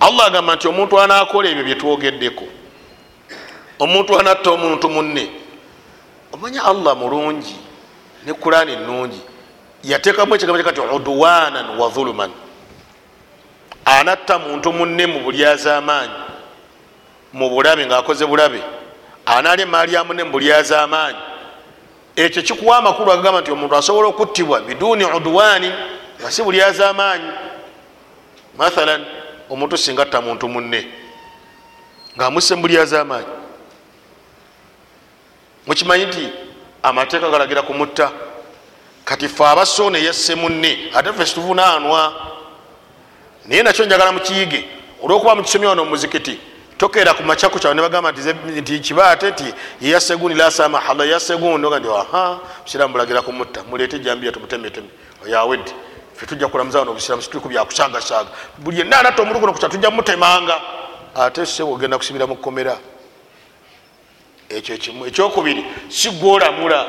allah 0.00 0.26
agamba 0.26 0.54
nti 0.54 0.68
omuntu 0.68 1.00
anakola 1.00 1.48
ebyo 1.48 1.64
byetwogeddeko 1.64 2.44
omuntu 3.78 4.18
anatta 4.18 4.50
omuntu 4.50 4.88
munne 4.90 5.43
omanya 6.34 6.64
allah 6.64 6.96
mulungi 6.96 7.56
ne 8.26 8.32
kurani 8.32 8.76
nungi 8.76 9.20
yateekamu 9.84 10.34
ekigambo 10.34 10.62
kati 10.62 10.80
udwanan 10.80 11.78
wa 11.78 11.88
dhuluman 11.88 12.30
anatta 13.84 14.38
muntu 14.38 14.72
munne 14.72 15.06
mu 15.06 15.20
bulyaza 15.20 15.76
amaanyi 15.76 16.12
mu 17.32 17.50
bulabe 17.50 17.86
ngaakoze 17.86 18.26
bulabe. 18.26 18.62
Anaali 19.26 19.62
emaali 19.62 19.94
yamu 19.94 20.14
nembulyaza 20.14 20.82
amaanyi 20.82 21.18
ekyo 22.16 22.42
kikuwa 22.42 22.76
amakulu 22.76 23.12
agagamba 23.12 23.40
nti 23.40 23.50
omuntu 23.50 23.76
asobola 23.76 24.08
okuttibwa 24.08 24.60
biduuni 24.60 25.04
udwani 25.04 25.72
nga 26.20 26.30
si 26.30 26.42
bulyaza 26.42 26.90
amaanyi 26.90 27.30
mathalan 28.58 29.04
omuntu 29.50 29.76
singa 29.76 30.02
atta 30.02 30.20
muntu 30.20 30.48
munne 30.48 30.88
ngaamusse 32.16 32.54
mbulyaza 32.54 33.00
amaanyi 33.00 33.43
mukimanyi 35.66 36.06
nti 36.06 36.28
amateeka 36.82 37.30
galagira 37.30 37.62
kumutta. 37.62 38.10
Kati 39.04 39.28
fe 39.28 39.44
abasoona 39.44 39.98
eyasse 39.98 40.34
munne 40.34 40.90
ate 40.94 41.12
fe 41.12 41.26
situvunaanwa. 41.26 42.12
Naye 43.46 43.62
nakyo 43.62 43.84
njagala 43.86 44.12
mukiyige. 44.12 44.64
Olwokuba 45.02 45.34
mukisomya 45.34 45.68
wano 45.68 45.84
mumuzikiti 45.84 46.38
tokeera 46.78 47.14
ku 47.14 47.22
macaku 47.22 47.58
kyawe 47.58 47.74
nebagamba 47.74 48.12
nti 48.56 48.80
kibaate 48.80 49.32
ti 49.32 49.54
yeyasse 49.80 50.16
gundi 50.16 50.34
lasamahala 50.38 51.04
yeyasse 51.04 51.36
gundi 51.36 51.66
oga 51.66 51.78
ndi 51.78 51.88
aha 51.88 52.38
busiramu 52.64 52.92
bulagira 52.92 53.22
kumutta. 53.22 53.62
Muleete 53.70 53.98
jambiya 53.98 54.32
tumutemeteme 54.32 54.88
oyawedde 55.24 55.72
fe 56.16 56.26
tujja 56.26 56.48
kulamuza 56.48 56.78
wano 56.78 56.90
obusiramu 56.90 57.22
situliku 57.22 57.48
byakusagasaga 57.48 58.30
buli 58.58 58.78
yenna 58.78 58.98
anatta 58.98 59.22
omuntu 59.22 59.40
guno 59.40 59.52
kusa 59.52 59.68
tujja 59.68 59.90
mutemanga 59.90 60.60
ate 61.14 61.46
se 61.46 61.62
ogenda 61.62 61.98
kusibira 61.98 62.26
mu 62.26 62.36
kkomera 62.36 62.78
ekyo 64.48 64.76
kimu 64.76 65.06
ekyokubiri 65.06 65.64
si 65.88 66.10
gwolamula. 66.10 66.86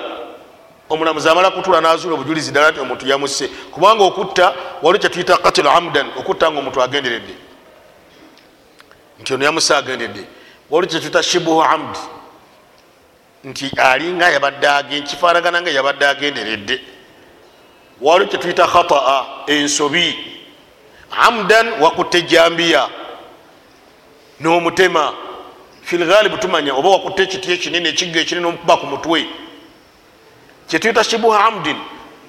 Omulamuzi 0.90 1.30
amala 1.30 1.52
kutula 1.52 1.82
nazuula 1.82 2.16
obujulizi 2.16 2.52
ddala 2.52 2.72
nti 2.72 2.80
omuntu 2.80 3.08
yamusse. 3.08 3.48
Kubanga 3.48 4.04
okutta 4.04 4.54
waliwo 4.82 5.02
kyetuyita 5.02 5.38
katil 5.38 5.68
amdan 5.68 6.08
okutta 6.18 6.52
nga 6.52 6.60
omuntu 6.60 6.82
agenderedde. 6.82 7.36
Nti 9.20 9.34
ono 9.34 9.46
yamusse 9.46 9.76
agendedde 9.76 10.24
waliwo 10.70 10.92
kyetuyita 10.92 11.24
shibuhu 11.24 11.64
amdi 11.64 12.00
nti 13.44 13.72
alinga 13.78 14.30
yabadde 14.30 15.02
kifaanagana 15.02 15.62
nga 15.62 15.72
yabadde 15.72 16.08
agenderedde. 16.08 16.82
Waliwo 18.02 18.30
kyetuyita 18.30 18.68
khataa 18.68 19.26
ensobi. 19.48 20.36
Amdan 21.12 21.82
wakutte 21.82 22.22
jambiya 22.22 22.90
n'omutema 24.40 25.14
filghalibu 25.86 26.38
tumanya 26.38 26.74
oba 26.74 26.90
wakutte 26.90 27.24
ekiti 27.24 27.52
ekinene 27.52 27.90
ekigga 27.90 28.20
ekinene 28.20 28.48
omukuba 28.48 28.78
ku 28.78 28.86
mutwe. 28.86 29.26
Kyetuyita 30.68 31.04
shibuha 31.04 31.46
amdin 31.46 31.78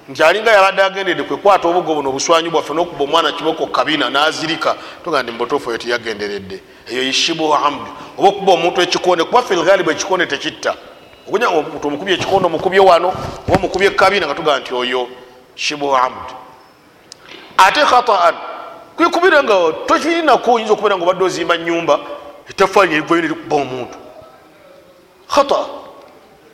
nti 0.09 0.23
alinga 0.23 0.51
yabadde 0.51 0.83
agendedde 0.83 1.23
kwekwata 1.23 1.67
obugo 1.67 1.95
buno 1.95 2.09
obuswanyi 2.09 2.49
bwaffe 2.49 2.73
nokuba 2.73 3.03
omwana 3.03 3.31
kiboko 3.31 3.67
kabina 3.67 4.09
nazirika. 4.09 4.75
Toga 5.03 5.23
ndi 5.23 5.31
mubutuufu 5.31 5.69
eyo 5.69 5.77
tiyagenderedde 5.77 6.61
eyo 6.91 7.03
yishibuha 7.03 7.65
amdi 7.65 7.89
oba 8.17 8.29
okuba 8.29 8.51
omuntu 8.53 8.81
ekikonde 8.81 9.23
kuba 9.23 9.41
filghalibu 9.41 9.91
ekikonde 9.91 10.25
tekitta 10.25 10.75
omukubye 11.27 12.13
ekikonde 12.13 12.45
omukubye 12.45 12.79
wano 12.79 13.07
oba 13.47 13.55
omukubye 13.55 13.89
kabina 13.89 14.25
nga 14.25 14.35
tugaa 14.35 14.59
nti 14.59 14.73
oyo 14.73 15.07
shibuha 15.55 16.03
amdi 16.03 16.33
ate 17.57 17.81
khataan 17.85 18.35
kwikubire 18.95 19.43
nga 19.43 19.55
tokirinako 19.87 20.53
oyinza 20.53 20.73
okubeera 20.73 20.97
nga 20.97 21.03
obadde 21.03 21.23
ozimba 21.23 21.57
nyumba 21.57 21.99
etafaali 22.49 22.91
nerigwayo 22.91 23.21
nerikuba 23.21 23.55
omuntu 23.55 23.97
khata. 25.27 25.65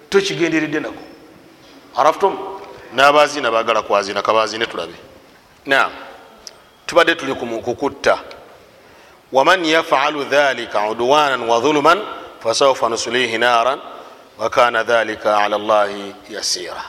Tokigenderedde 0.10 0.80
nako. 0.80 1.04
Araftum 1.96 2.38
n'abazina 2.94 3.52
bagala 3.52 3.82
kwazina 3.82 4.22
kabazine 4.22 4.66
tulabe. 4.66 4.94
Na 5.66 5.90
tubadde 6.86 7.16
tuli 7.16 7.34
kukutta. 7.34 8.20
Waman 9.32 9.66
yafalu 9.66 10.24
dhalika 10.24 10.90
udwanan 10.90 11.42
wa 11.50 11.60
dhuluman 11.60 12.02
fasaufa 12.40 12.90
nusulihi 12.90 13.38
naran 13.38 13.80
wakana 14.38 14.84
dhalika 14.84 15.38
ala 15.38 15.58
llahi 15.58 16.16
yasira. 16.30 16.84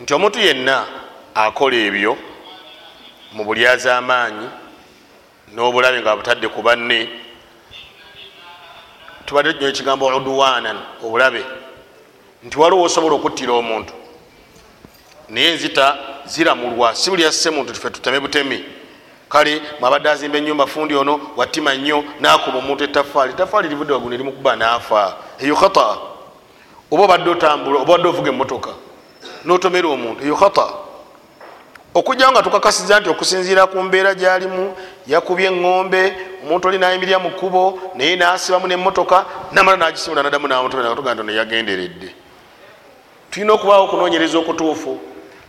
Nti 0.00 0.14
omuntu 0.14 0.38
yenna 0.38 0.86
akola 1.34 1.76
ebyo 1.76 2.16
mu 3.32 3.44
bulyaza 3.44 3.98
amaanyi 3.98 4.48
n'obulabe 5.54 6.00
nga 6.00 6.16
butadde 6.16 6.48
ku 6.48 6.62
banne 6.62 7.08
tubadde 9.30 9.52
tunyo 9.52 9.68
ekigambo 9.68 10.06
udwanan 10.06 10.76
obulabe. 11.04 11.44
Nti 12.42 12.58
waliwo 12.58 12.82
osobola 12.82 13.14
okuttira 13.14 13.52
omuntu. 13.52 13.92
Naye 15.28 15.54
nzita 15.54 15.98
ziramulwa 16.26 16.94
si 16.94 17.10
buli 17.10 17.22
yasse 17.22 17.50
muntu 17.50 17.72
tufe 17.72 17.90
tuteme 17.90 18.20
butemi 18.20 18.64
kale 19.28 19.62
mwabadde 19.80 20.10
azimba 20.10 20.38
enyumba 20.38 20.66
fundi 20.66 20.94
ono 20.94 21.20
watima 21.36 21.74
nnyo 21.74 22.04
nakuba 22.20 22.58
omuntu 22.58 22.84
etafaali 22.84 23.32
etafaali 23.32 23.68
livudde 23.68 23.92
wagulu 23.92 24.14
erimukuba 24.14 24.56
naafa 24.56 25.16
eyo 25.38 25.56
khata. 25.56 25.98
Oba 26.90 27.04
obadde 27.04 27.30
otambula 27.30 27.80
oba 27.80 27.96
badde 27.96 28.08
ovuga 28.08 28.30
emotoka 28.30 28.70
notomera 29.44 29.88
omuntu 29.88 30.24
eyo 30.24 30.36
khata. 30.36 30.66
Okujjawo 31.94 32.32
nga 32.32 32.42
tukakasiza 32.42 33.00
nti 33.00 33.08
okusinziira 33.08 33.66
ku 33.66 33.82
mbeera 33.82 34.14
gyalimu 34.14 34.74
yakubye 35.06 35.46
eŋŋombe 35.46 36.29
omuntu 36.44 36.68
oli 36.68 36.78
nayimirira 36.78 37.18
mu 37.18 37.30
kkubo 37.30 37.92
naye 37.94 38.16
nasibamu 38.16 38.66
nemotoka 38.66 39.24
namala 39.52 39.76
nagisimula 39.76 40.22
nadamu 40.22 40.48
namutomeratuga 40.48 41.14
nti 41.14 41.20
ono 41.20 41.32
yagenderedde. 41.32 42.14
Tulina 43.30 43.52
okubaawo 43.52 43.84
okunonyereza 43.84 44.38
okutuufu. 44.38 45.00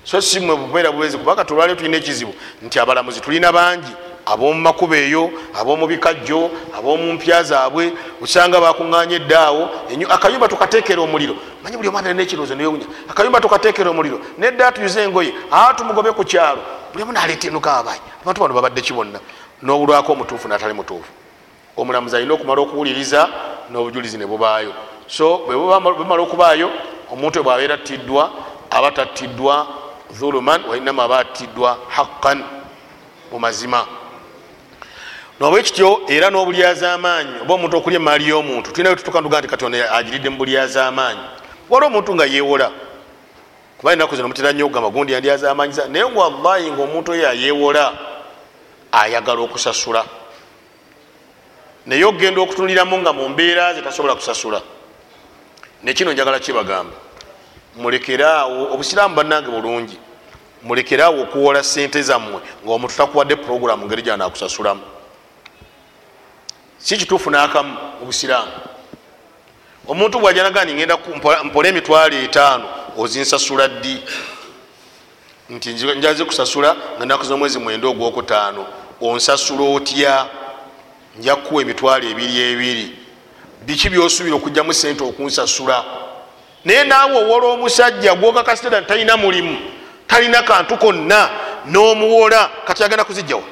So 0.04 0.22
simwe 0.22 0.56
bubeera 0.56 0.92
bwezi 0.92 1.18
kubanga 1.18 1.46
tulwaliro 1.46 1.76
tulina 1.76 1.98
ekizibu 1.98 2.34
nti 2.62 2.80
abalamuzi 2.80 3.22
tulina 3.22 3.52
bangi 3.52 3.94
ab'omu 4.26 4.62
makubo 4.62 4.96
eyo 4.96 5.32
ab'omu 5.54 5.88
bikajjo 5.88 6.52
ab'omu 6.78 7.14
mpya 7.14 7.44
zaabwe 7.44 7.94
osanga 8.22 8.60
bakuŋŋanya 8.62 9.16
eddaawo 9.16 9.70
akayumba 10.10 10.48
tukateekera 10.48 11.02
omuliro. 11.02 11.36
Manyi 11.64 11.78
buli 11.78 11.88
omwana 11.90 12.10
alina 12.10 12.24
ekirowoozo 12.24 12.56
neyowunya 12.56 12.86
akayumba 13.10 13.42
tukateekera 13.42 13.90
omuliro 13.90 14.20
nedda 14.38 14.72
tuyuze 14.72 15.04
engoye 15.04 15.34
aa 15.52 15.74
tumugobe 15.74 16.12
ku 16.12 16.24
kyalo. 16.24 16.62
Buli 16.92 17.04
omu 17.04 17.14
naleeta 17.14 17.48
enuka 17.48 17.78
abayi 17.78 18.02
abantu 18.22 18.42
bano 18.42 18.54
babadde 18.54 18.82
kibonna 18.82 19.20
n'obulwako 19.64 20.12
omutuufu 20.12 20.48
natali 20.48 20.74
mutuufu. 20.74 21.12
Omulamuzi 21.78 22.16
alina 22.16 22.34
okumala 22.34 22.62
okuwuliriza 22.62 23.30
n'obujulizi 23.72 24.18
ne 24.18 24.26
bubaayo. 24.26 24.74
So 25.08 25.38
bwebumala 25.38 26.22
okubaayo 26.22 26.70
omuntu 27.12 27.40
we 27.40 27.44
bwabeera 27.44 27.76
attiddwa 27.76 28.32
aba 28.70 28.92
tattiddwa 28.92 29.68
dhuluman 30.12 30.62
wainamu 30.70 31.02
aba 31.02 31.20
attiddwa 31.20 31.78
haqqan 31.88 32.44
mu 33.32 33.40
mazima. 33.40 33.86
Nobwekityo 35.40 36.02
era 36.08 36.30
n'obulyaza 36.30 36.94
amaanyi 36.94 37.42
oba 37.42 37.54
omuntu 37.54 37.78
okulya 37.78 38.00
emaali 38.00 38.30
y'omuntu 38.30 38.72
tulinayo 38.72 38.96
tutukanduga 38.96 39.40
nti 39.40 39.48
katonda 39.48 39.92
agiridde 39.92 40.30
mu 40.30 40.38
bulyaza 40.38 40.88
amaanyi 40.88 41.26
wali 41.70 41.86
omuntu 41.86 42.16
nga 42.16 42.26
yeewola 42.26 42.72
kuba 43.78 43.94
enaku 43.94 44.16
zino 44.16 44.28
mutera 44.28 44.52
nnyo 44.52 44.66
okugamba 44.66 44.90
gundi 44.90 45.14
yandyaza 45.14 45.52
amaanyi 45.52 45.74
naye 45.90 46.04
wallahi 46.04 46.72
ngaomuntu 46.72 47.12
oyo 47.12 47.30
ayeewola 47.30 47.94
ayagala 48.92 49.42
okusasula. 49.42 50.06
Naye 51.86 52.06
okgenda 52.06 52.42
okutunuliramu 52.42 52.98
nga 52.98 53.14
mu 53.14 53.30
mbeera 53.30 53.74
ze 53.74 53.82
tasobola 53.82 54.16
kusasula. 54.16 54.62
Nekino 55.84 56.14
njagala 56.14 56.40
kibagamba. 56.40 56.96
Mulekeraawo 57.76 58.74
obusiraamu 58.74 59.16
bannange 59.16 59.50
bulungi. 59.50 59.98
Mulekeraawo 60.64 61.22
okuwola 61.22 61.64
sente 61.64 62.02
zammwe 62.02 62.42
ngaomuntu 62.66 62.96
takuwadde 62.96 63.36
puroguramu 63.36 63.86
ngeri 63.86 64.02
gyanakusasulamu 64.02 64.82
si 66.82 66.98
kituufu 66.98 67.30
n'akamu 67.30 67.78
obusiraamu 68.02 68.52
omuntu 69.88 70.20
bwajanagani 70.20 70.74
ngenda 70.74 70.98
mpola 71.44 71.70
emitwalo 71.70 72.16
etaano 72.16 72.66
ozinsasula 72.98 73.68
ddi? 73.68 74.04
Nti 75.50 75.74
njaze 75.74 76.26
kusasula 76.26 76.76
nga 76.98 77.06
nakuza 77.06 77.34
omwezi 77.34 77.60
mwenda 77.60 77.88
ogwokutaano 77.88 78.66
onsasula 79.02 79.64
otya? 79.76 80.26
Nja 81.20 81.36
kuwa 81.36 81.62
emitwalo 81.62 82.10
ebiri 82.10 82.42
ebiri. 82.52 82.98
Biki 83.66 83.90
byosuubira 83.90 84.36
okugjamu 84.36 84.74
sente 84.74 85.04
okunsasula? 85.04 85.84
Naye 86.66 86.84
naawe 86.84 87.18
owola 87.18 87.48
omusajja 87.48 88.16
gwokakasitera 88.16 88.82
talina 88.82 89.18
mulimu 89.18 89.58
talina 90.12 90.44
kantu 90.44 90.78
konna 90.78 91.30
n'omuwola 91.66 92.50
kati 92.66 92.84
agenda 92.84 93.04
kuzijjawa 93.04 93.44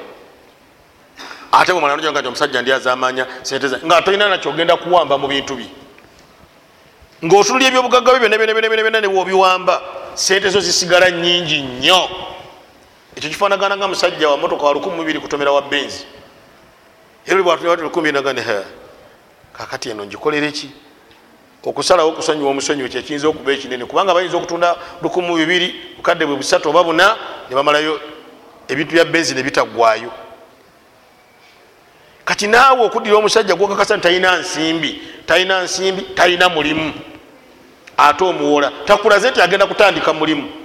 ate 1.52 1.72
bwemalanojaga 1.72 2.20
nti 2.20 2.28
omusajja 2.28 2.62
ndyazamanya 2.62 3.26
sente 3.42 3.66
nga 3.86 4.02
tolina 4.02 4.28
nakyogenda 4.28 4.76
kuwamba 4.76 5.18
mu 5.18 5.28
bintu 5.28 5.56
bye 5.56 5.68
ngaotunulya 7.24 7.68
ebyobugagga 7.68 8.12
byo 8.12 8.28
byona 8.28 9.00
newobiwamba 9.00 9.82
sente 10.14 10.48
zo 10.50 10.60
zisigala 10.60 11.10
nyingi 11.10 11.62
nnyo 11.62 12.08
ekyo 13.20 13.30
kifanagana 13.30 13.76
nga 13.76 13.88
musajja 13.88 14.28
wa 14.28 14.36
motoka 14.36 14.66
wa 14.66 14.72
12 14.72 15.18
kutomera 15.18 15.52
wa 15.52 15.62
benzi 15.62 16.06
era 17.26 17.42
bwatulikumbinagani 17.42 18.40
kakati 19.52 19.90
eno 19.90 20.06
ngikolere 20.06 20.52
ki 20.52 20.70
okusalawo 21.62 22.10
okusonyiwa 22.10 22.50
omusonyiwa 22.50 22.88
kyekiyinza 22.88 23.28
okuba 23.28 23.52
ekinene 23.52 23.84
kubanga 23.84 24.14
bayinza 24.14 24.36
okutunda 24.36 24.76
12 25.02 25.72
bukadde 25.96 26.26
bwe 26.26 26.36
busatu 26.36 26.70
oba 26.70 26.82
buna 26.82 27.16
nebamalayo 27.50 28.00
ebintu 28.68 28.94
bya 28.94 29.04
benzi 29.04 29.34
nebitagwayo 29.34 30.12
kati 32.24 32.46
naawe 32.46 32.86
okuddira 32.86 33.16
omusajja 33.16 33.54
gwokakasa 33.54 33.96
nti 33.96 34.02
talina 34.02 34.38
nsimbi 34.38 35.02
talina 35.26 35.62
nsimbi 35.62 36.02
talina 36.02 36.48
mulimu. 36.48 36.92
Ate 37.96 38.24
omuwola 38.24 38.72
takulaze 38.84 39.30
nti 39.30 39.42
agenda 39.42 39.66
kutandika 39.66 40.12
mulimu 40.12 40.59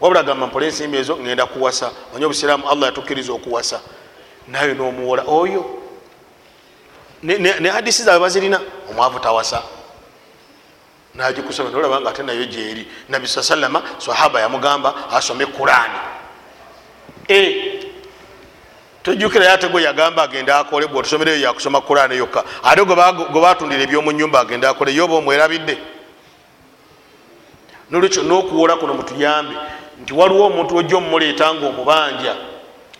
wabula 0.00 0.22
gamba 0.22 0.46
mpole 0.46 0.66
ensimbi 0.66 0.96
ezo 0.96 1.16
ngenda 1.16 1.46
kuwasa. 1.46 1.90
Manye 2.12 2.24
obusiraamu 2.24 2.68
allah 2.70 2.86
yatukkiriza 2.86 3.32
okuwasa. 3.32 3.80
Naye 4.48 4.74
nomuwola 4.74 5.24
oyo 5.26 5.64
ne 7.22 7.68
hadisi 7.68 8.02
zaabwe 8.02 8.20
bazirina? 8.20 8.60
Omwavu 8.90 9.18
tawasa. 9.18 9.62
Nagikusoma 11.14 11.70
nolaba 11.70 12.00
nga 12.00 12.10
ate 12.10 12.22
nayo 12.22 12.44
gyeri 12.44 12.86
nabi 13.08 13.28
saa 13.28 13.42
salama 13.42 13.82
sahaba 13.98 14.40
yamugamba 14.40 14.94
asome 15.10 15.46
kurani 15.46 15.98
tojjukira 19.02 19.44
yatego 19.46 19.80
yagamba 19.80 20.22
agenda 20.22 20.58
akole 20.58 20.86
bwe 20.86 20.98
otusomereyo 20.98 21.40
yakusoma 21.40 21.80
kurani 21.80 22.16
yokka. 22.16 22.44
Ate 22.62 22.84
gwe 22.84 23.40
batundira 23.40 23.82
ebyomunyumba 23.82 24.40
agenda 24.40 24.70
akole 24.70 24.94
yoba 24.94 25.14
omwerabidde? 25.14 25.78
Nolwekyo 27.90 28.22
nokuwola 28.22 28.76
kuno 28.76 28.94
mutuyambe 28.94 29.54
nti 30.02 30.14
waliwo 30.14 30.46
omuntu 30.46 30.76
ojja 30.76 30.96
omumuleeta 30.96 31.54
nga 31.54 31.66
omubanja 31.66 32.34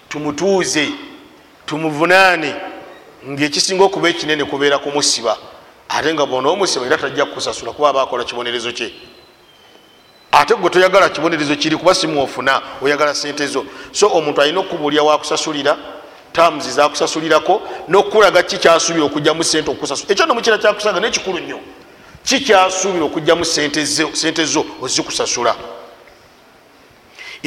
tumutuuze 0.09 0.89
tumuvunaane 1.67 2.55
ngaekisinga 3.29 3.85
okuba 3.85 4.09
ekinene 4.09 4.45
kubeera 4.45 4.79
kumusiba. 4.79 5.37
Ate 5.89 6.15
nga 6.15 6.27
bona 6.27 6.49
omusiba 6.49 6.87
era 6.87 6.99
tajja 6.99 7.25
kukusasula 7.25 7.73
kuba 7.73 7.89
aba 7.89 8.03
akola 8.03 8.25
kibonerezo 8.25 8.73
kye. 8.73 8.93
Ate 10.33 10.55
gwe 10.55 10.71
toyagala 10.71 11.09
kibonerezo 11.09 11.57
kiri 11.57 11.77
kuba 11.77 11.95
simuofuna 11.95 12.63
oyagala 12.83 13.15
sente 13.15 13.47
zo. 13.47 13.65
So 13.93 14.09
omuntu 14.09 14.41
alina 14.41 14.61
okubulya 14.61 15.03
wakusasulira 15.03 15.77
tamuzi 16.33 16.71
zakusasulirako 16.71 17.63
nokulaga 17.89 18.43
kikyasuubira 18.43 19.07
okugjamu 19.07 19.45
sente 19.45 19.71
okukusasula 19.71 20.13
ekyo 20.13 20.27
nomukira 20.27 20.59
kyakusaga 20.59 21.01
nekikulu 21.01 21.39
nnyo. 21.39 21.61
Kikyasuubira 22.25 23.05
okugjamu 23.05 23.45
sente 23.45 24.45
zo 24.45 24.65
ozikusasula 24.83 25.55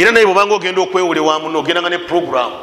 era 0.01 0.11
naye 0.11 0.25
bwobanga 0.25 0.55
ogenda 0.55 0.81
okwewule 0.81 1.19
wa 1.19 1.39
muno 1.39 1.59
ogendanga 1.59 1.89
ne 1.89 1.97
programu. 1.99 2.55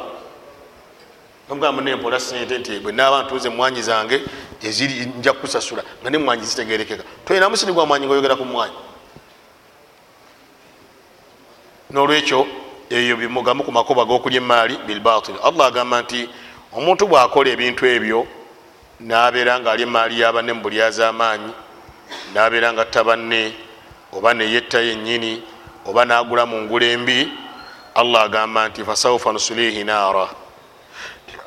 Ogamba 1.49 1.81
nempola 1.81 2.19
sente 2.19 2.57
nti 2.57 2.79
bwe 2.79 2.91
naaba 2.91 3.23
ntuuze 3.23 3.49
mwanyi 3.49 3.81
zange 3.81 4.21
eziri 4.61 5.05
nja 5.05 5.33
kukusasula 5.33 5.83
nga 6.01 6.09
ne 6.09 6.17
mwanyi 6.17 6.43
zitegerekeka 6.43 7.03
toyina 7.25 7.49
musini 7.49 7.71
gwa 7.71 7.85
mwanyi 7.85 8.05
ngaoyogera 8.05 8.35
ku 8.35 8.45
mwanyi. 8.45 8.73
Nolwekyo 11.89 12.47
eyo 12.89 13.17
bimugamu 13.17 13.63
ku 13.63 13.71
makoba 13.71 14.05
gokulya 14.05 14.37
emaali 14.37 14.77
bilbatil 14.87 15.35
allah 15.43 15.67
agamba 15.67 16.01
nti 16.01 16.29
omuntu 16.73 17.07
bwakola 17.07 17.49
ebintu 17.49 17.85
ebyo 17.85 18.27
nabeera 18.99 19.59
nga 19.59 19.71
ali 19.71 19.83
emaali 19.83 20.19
yabanne 20.19 20.53
mu 20.53 20.61
bulyaza 20.61 21.09
amaanyi 21.09 21.53
nabeera 22.33 22.73
nga 22.73 22.85
tabanne 22.85 23.53
oba 24.13 24.33
neyetta 24.33 24.81
yennyini 24.81 25.41
oba 25.89 26.05
nagula 26.05 26.45
mu 26.45 26.61
ngula 26.61 26.85
embi 26.85 27.31
allah 27.95 28.23
agamba 28.23 28.69
nti 28.69 28.83
fasaufa 28.83 29.31
nusulihi 29.31 29.83
naara. 29.83 30.29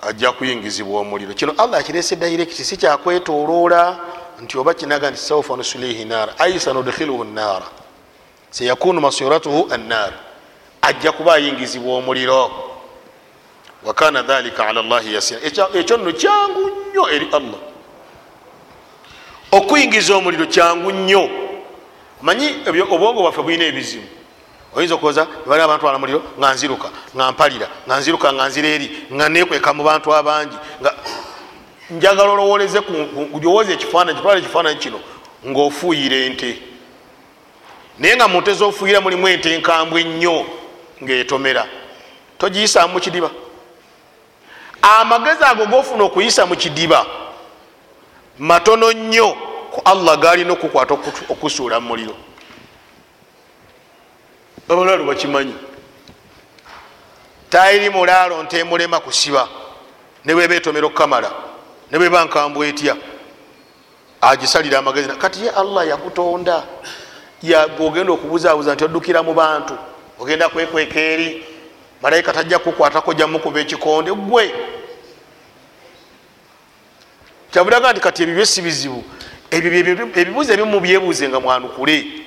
Ajja 0.03 0.33
kuyingizibwa 0.33 1.01
omuliro. 1.01 1.35
Kino 1.35 1.55
allah 1.59 1.81
akirese 1.81 2.17
dairekiti 2.17 2.65
si 2.65 2.77
kyakwetoloola 2.77 3.99
nti 4.43 4.59
oba 4.59 4.75
kinaga 4.75 5.11
nti 5.11 5.21
saufa 5.21 5.57
nusulihi 5.57 6.05
naara. 6.05 6.35
Ai 6.39 6.61
sanudkhiluhu 6.61 7.25
naara. 7.25 7.67
Seyakunu 8.51 9.01
masiratuhu 9.01 9.69
annaar. 9.75 10.13
Ajja 10.83 11.13
kuba 11.13 11.35
ayingizibwa 11.35 11.97
omuliro. 11.97 12.51
Wakana 13.85 14.23
dhalika 14.23 14.67
ala 14.67 14.83
llahi 14.83 15.15
yasira 15.15 15.41
ekyo 15.75 15.97
nno 15.97 16.13
kyangu 16.13 16.71
nnyo 16.71 17.11
eri 17.11 17.29
allah. 17.33 17.61
Okuyingiza 19.53 20.17
omuliro 20.17 20.47
kyangu 20.47 20.93
nnyo. 20.93 21.31
Manyi 22.23 22.57
obwongo 22.91 23.23
bwaffe 23.23 23.43
bulina 23.43 23.65
ebizibu 23.65 24.22
oyinza 24.75 24.95
okuoza 24.95 25.27
bali 25.47 25.63
abantwala 25.63 25.99
muliro 25.99 26.23
nga 26.39 26.55
nziruka 26.55 26.89
nga 27.17 27.33
mpalira 27.33 27.69
nga 27.87 27.97
nziruka 27.97 28.33
nga 28.33 28.49
nzira 28.49 28.69
eri 28.69 29.07
nga 29.13 29.29
nekweka 29.29 29.73
mu 29.75 29.83
bantu 29.85 30.15
abangi 30.15 30.57
njagala 31.91 32.31
olowoleze 32.33 32.81
gyowooza 33.41 33.73
ekifaananyi 33.73 34.17
kitwala 34.17 34.39
ekifaananyi 34.41 34.79
kino 34.79 35.01
ngaofuuyira 35.47 36.17
ente. 36.17 36.63
Naye 37.99 38.17
nga 38.17 38.29
munte 38.29 38.53
zofuuyira 38.55 39.01
mulimu 39.01 39.29
ente 39.29 39.55
enkambwe 39.55 40.01
ennyo 40.01 40.47
ngaetomera 41.03 41.67
togiyisaamu 42.39 42.93
mukidiba 42.93 43.31
amagezi 44.83 45.45
ago 45.45 45.67
gofuna 45.67 46.05
okuyisa 46.05 46.47
mu 46.47 46.57
kidiba 46.57 47.07
matono 48.39 48.93
nnyo 48.93 49.37
ku 49.71 49.81
allah 49.85 50.19
galina 50.19 50.53
okukwata 50.53 50.95
okusuula 51.29 51.81
mu 51.81 51.89
muliro 51.89 52.15
abalaalo 54.69 55.05
bakimanyi. 55.05 55.55
Tayiri 57.51 57.91
mulaalo 57.91 58.43
ntemulema 58.43 59.01
kusiba 59.01 59.49
ne 60.25 60.35
bweba 60.35 60.55
etomera 60.55 60.87
okukamala 60.87 61.31
ne 61.91 61.99
bweba 61.99 62.25
nkambwe 62.25 62.69
etya. 62.69 62.97
Agisalira 64.21 64.79
amagezi 64.79 65.09
kati 65.09 65.45
ye 65.45 65.51
allah 65.51 65.89
yakutonda. 65.89 66.63
Ogenda 67.81 68.13
okubuzaabuza 68.13 68.75
nti 68.75 68.85
oddukira 68.85 69.23
mu 69.23 69.35
bantu 69.35 69.75
ogenda 70.19 70.49
kwekweka 70.49 71.01
eri 71.01 71.45
malayika 72.03 72.33
tajja 72.33 72.59
kukwatako 72.59 73.15
jamukuba 73.15 73.61
ekikonde 73.61 74.13
gwe 74.13 74.55
kyabulaga 77.51 77.93
nti 77.93 78.01
kati 78.01 78.23
ebyo 78.23 78.35
byesi 78.35 78.63
bizibu 78.63 79.05
ebibuzo 79.51 80.53
ebimu 80.53 80.81
byebuuze 80.81 81.29
nga 81.29 81.41
mwanukule 81.41 82.22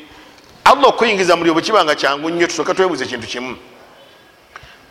allah 0.66 0.88
okuyingiza 0.90 1.36
muli 1.36 1.52
bwekibanga 1.52 1.96
kyangu 1.96 2.30
nnyo 2.30 2.48
tusoke 2.48 2.74
twebuuza 2.74 3.06
ekintu 3.06 3.28
kimu. 3.28 3.58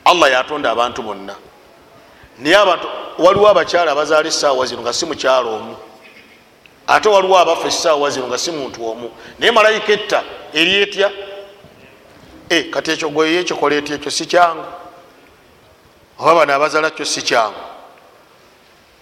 Allah 0.05 0.31
yatonda 0.31 0.71
abantu 0.71 1.03
bonna. 1.03 1.35
Naye 2.39 2.57
abantu 2.57 2.87
waliwo 3.19 3.49
abakyala 3.49 3.93
abazaala 3.93 4.29
esaawa 4.29 4.67
zino 4.67 4.83
nga 4.83 4.93
si 4.93 5.07
mukyalo 5.07 5.55
omu. 5.55 5.77
Ate 6.87 7.09
waliwo 7.09 7.39
abafa 7.39 7.69
esaawa 7.69 8.11
zino 8.11 8.27
nga 8.27 8.39
si 8.39 8.51
muntu 8.53 8.87
omu. 8.87 9.11
Naye 9.39 9.53
malayika 9.53 9.93
etta 9.93 10.23
eri 10.53 10.75
etya? 10.83 11.11
E, 12.49 12.63
kati 12.63 12.91
ekyo 12.91 13.09
gweye 13.09 13.41
ekikola 13.41 13.75
etya? 13.75 13.97
Ekyo 13.97 14.11
si 14.11 14.27
kyangu. 14.27 14.65
Oba 16.19 16.35
bano 16.35 16.55
abazaala 16.55 16.91
kyo 16.91 17.05
si 17.05 17.23
kyangu. 17.23 17.61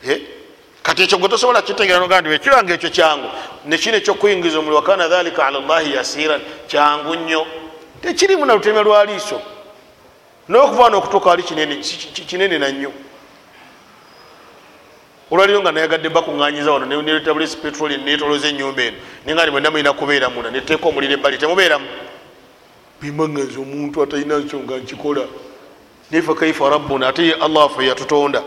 E? 0.08 0.41
Kati 0.82 1.02
ekyo 1.02 1.18
gwe 1.18 1.28
tosobola 1.28 1.62
kitegera 1.62 1.98
noga 1.98 2.20
ndi 2.20 2.30
ekiranga 2.34 2.74
ekyo 2.74 2.90
kyangu 2.90 3.28
nekino 3.66 3.96
ekyokuyingiza 3.96 4.58
omuli 4.58 4.76
wakana 4.76 5.08
dhalika 5.08 5.46
ala 5.46 5.60
llahi 5.60 5.94
yasiran 5.94 6.40
kyangu 6.66 7.14
nnyo 7.14 7.46
tekirimu 8.02 8.46
na 8.46 8.54
luteme 8.54 8.82
lwa 8.82 9.04
liiso 9.04 9.40
nokuva 10.48 10.90
nokutuuka 10.90 11.30
wali 11.30 11.42
kinene 11.42 12.58
nannyo 12.58 12.92
olwaliro 15.30 15.60
nga 15.60 15.72
nayagadde 15.72 16.08
bakuŋanyiza 16.08 16.72
wano 16.72 17.02
netabulesi 17.02 17.56
petroli 17.56 17.96
netoloza 17.96 18.48
enyumba 18.48 18.82
eno 18.82 18.96
nenga 19.26 19.50
bwena 19.50 19.70
mulina 19.70 19.92
kubeera 19.92 20.28
muna 20.28 20.50
neteeka 20.50 20.88
omuliro 20.88 21.14
ebbali 21.14 21.38
temubeeramu 21.38 21.86
bimangaza 23.00 23.58
omuntu 23.60 24.02
atalina 24.02 24.36
nsonga 24.38 24.76
nkikola 24.76 25.24
naife 26.10 26.34
kaifa 26.34 26.68
rabbuna 26.68 27.08
ate 27.08 27.26
ye 27.26 27.34
allah 27.34 27.62
waffe 27.62 27.86
yatutonda. 27.86 28.42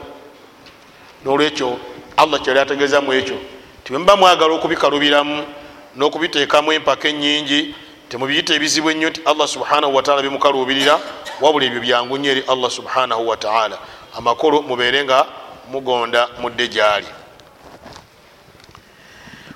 Nolwekyo 1.25 1.77
allah 2.17 2.41
kyali 2.41 2.60
ategezamu 2.60 3.13
ekyo. 3.13 3.38
Timuba 3.84 4.15
mwagala 4.15 4.54
okubikalubiramu 4.54 5.45
n'okubiteekamu 5.95 6.71
empaka 6.73 7.07
enyingi 7.07 7.76
temubiyita 8.09 8.53
ebizibu 8.53 8.89
ennyo 8.89 9.09
nti 9.09 9.22
allah 9.26 9.47
subhanahu 9.47 9.95
wataala 9.95 10.22
bimukalubirira 10.22 10.99
wabula 11.41 11.66
ebyo 11.66 11.82
byangu 11.82 12.18
nnyo 12.18 12.32
eri 12.32 12.43
allah 12.47 12.72
subhanahu 12.72 13.28
wataala 13.28 13.78
amakulu 14.18 14.61
mubeere 14.63 15.03
nga 15.03 15.26
mugonda 15.72 16.30
mudde 16.41 16.68
gyali. 16.68 17.07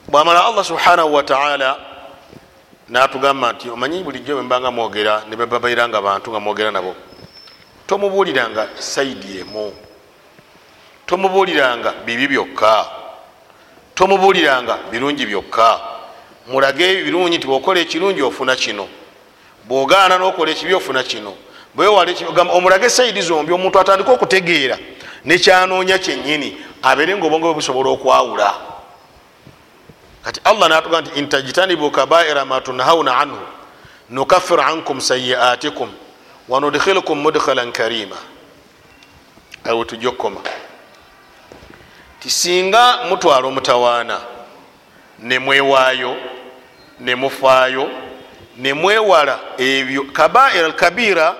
Bwamala 0.07 0.45
allah 0.45 0.65
subhanahu 0.65 1.13
wataala 1.13 1.79
natugamba 2.89 3.53
nti 3.53 3.69
omanyi 3.69 4.03
bulijjo 4.03 4.33
bwembanga 4.35 4.71
mwogera 4.71 5.23
nebebabairanga 5.29 6.01
bantu 6.01 6.31
nga 6.31 6.39
mwogera 6.39 6.71
nabo? 6.71 6.95
Tomubuuliranga 7.87 8.67
saidi 8.79 9.39
emu 9.39 9.73
tomubuuliranga 11.09 11.93
bibi 12.05 12.27
byokka. 12.27 12.85
Tomubuuliranga 13.95 14.77
birungi 14.91 15.25
byokka. 15.25 15.79
Mulage 16.47 17.03
birungi 17.03 17.37
nti 17.37 17.47
bwokola 17.47 17.79
ekirungi 17.79 18.21
ofuna 18.21 18.55
kino. 18.55 18.87
Bwogaana 19.67 20.17
nokola 20.17 20.51
ekibi 20.51 20.73
ofuna 20.73 21.03
kino. 21.03 21.33
Omulage 22.53 22.89
saidi 22.89 23.21
zombi 23.21 23.53
omuntu 23.53 23.79
atandika 23.79 24.11
okutegeera 24.11 24.77
nekyanoonya 25.25 25.97
kyenyini 25.97 26.57
abeere 26.81 27.17
nga 27.17 27.25
obwongo 27.25 27.47
bwe 27.47 27.53
busobola 27.53 27.89
okwawula. 27.89 28.53
Kati 30.23 30.41
allah 30.43 30.69
natuga 30.69 31.01
nti 31.01 31.19
intajtanibu 31.19 31.91
kabaira 31.91 32.45
ma 32.45 32.61
tunhauna 32.61 33.17
anhu 33.17 33.39
nukafir 34.09 34.59
ankum 34.59 35.01
sayiatikum 35.01 35.89
wanudkhilukum 36.49 37.17
mudkhalan 37.19 37.71
karima. 37.71 38.15
Awe 39.65 39.85
tujja 39.85 40.09
okukoma 40.09 40.41
tisinga 42.19 42.97
mutwala 43.09 43.47
omutawaana 43.47 44.21
nemwewaayo 45.19 46.17
nemufaayo 46.99 47.91
nemwewala 48.57 49.39
ebyo 49.57 50.03
kabair 50.03 50.65
al 50.65 50.73
kabira 50.73 51.35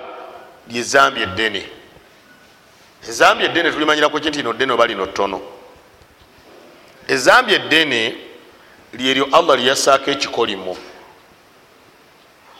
lyezambi 0.68 1.22
eddene. 1.22 1.66
Ezambi 3.10 3.46
eddene 3.46 3.72
tulimanyiraku 3.72 4.20
ki 4.20 4.30
nti 4.30 4.38
lino 4.38 4.54
ddene 4.54 4.74
oba 4.74 4.88
lino 4.88 5.06
ttono. 5.06 5.42
Ezambi 7.08 7.54
eddene 7.54 8.16
lyeryo 8.94 9.28
allah 9.32 9.58
liyassaako 9.58 10.12
ekikolimo. 10.12 10.78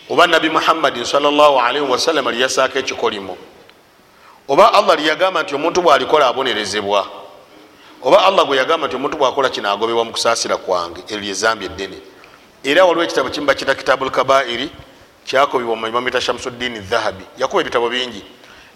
Oba 0.10 0.28
nabi 0.28 0.50
muhammadin 0.50 1.06
salllahalaihi 1.06 1.92
wasallama 1.92 2.32
liyassaako 2.32 2.80
ekikolimo. 2.80 3.38
Oba 4.48 4.74
allah 4.74 5.00
lyagamba 5.00 5.44
nti 5.44 5.56
omuntu 5.56 5.82
bwalikola 5.82 6.28
abonerezebwa 6.28 7.19
oba 8.04 8.26
allah 8.26 8.46
gwe 8.46 8.58
yagamba 8.58 8.88
nti 8.88 8.96
omuntu 8.96 9.18
bwakola 9.18 9.50
kino 9.50 9.72
agobebwa 9.72 10.06
mu 10.06 10.12
kusaasira 10.12 10.58
kwange 10.58 11.04
eryo 11.08 11.32
ezambi 11.32 11.66
eddene. 11.66 11.98
Era 12.64 12.86
waliwo 12.86 13.04
ekitabo 13.04 13.30
kimu 13.30 13.48
bakita 13.48 13.76
kitabu 13.76 14.06
lkabairi 14.06 14.70
kyakobibwa 15.26 15.76
mu 15.76 15.88
imamita 15.88 16.22
shamsuddini 16.22 16.80
dhahabi 16.80 17.24
yakuba 17.38 17.62
ebitabo 17.62 17.90
bingi. 17.90 18.24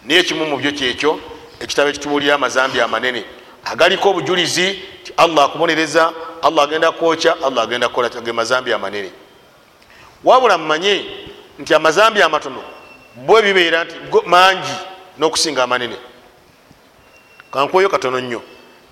Naye 0.05 0.19
ekimu 0.19 0.45
mu 0.45 0.57
byo 0.57 0.71
kyekyo 0.71 1.19
ekitabo 1.59 1.89
ekitubuulira 1.89 2.35
amazambi 2.35 2.81
amanene. 2.81 3.23
Agaliko 3.65 4.09
obujulizi 4.09 4.79
ti 5.03 5.13
allah 5.17 5.45
akubonereza 5.45 6.13
allah 6.41 6.63
agenda 6.63 6.91
kwokya 6.91 7.35
allah 7.43 7.63
agenda 7.63 7.87
kukola 7.87 8.09
ge 8.09 8.31
mazambi 8.31 8.73
amanene. 8.73 9.11
Wabula 10.23 10.57
mumanye 10.57 11.05
nti 11.59 11.73
amazambi 11.73 12.21
amatono 12.21 12.63
bwe 13.15 13.41
bibeera 13.41 13.83
nti 13.83 13.95
mangi 14.25 14.75
n'okusinga 15.17 15.63
amanene. 15.63 15.95
Kankweyo 17.51 17.89
katono 17.89 18.19
nnyo 18.19 18.41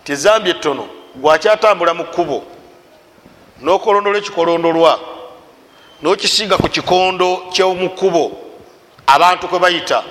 tezambi 0.04 0.49
ettono 0.49 0.88
gwakyatambula 1.16 1.93
mu 1.93 2.04
kkubo 2.06 2.43
n'okolondola 3.62 4.18
ekikolondolwa 4.18 4.99
n'okisiga 6.02 6.58
ku 6.58 6.70
kikondo 6.70 7.52
kyomukubo 7.54 8.32
abantu 9.08 9.47
kwe 9.47 9.60
bayita 9.60 10.04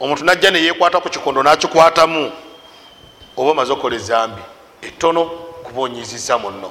omuntu 0.00 0.24
najja 0.24 0.50
neyekwata 0.50 1.00
ku 1.00 1.08
kikondo 1.08 1.42
n'kikwatamu 1.42 2.32
oba 3.36 3.50
omaze 3.50 3.72
okukola 3.72 3.96
ezambi 3.96 4.42
ettono 4.82 5.24
kubonyiziza 5.64 6.38
muno 6.38 6.70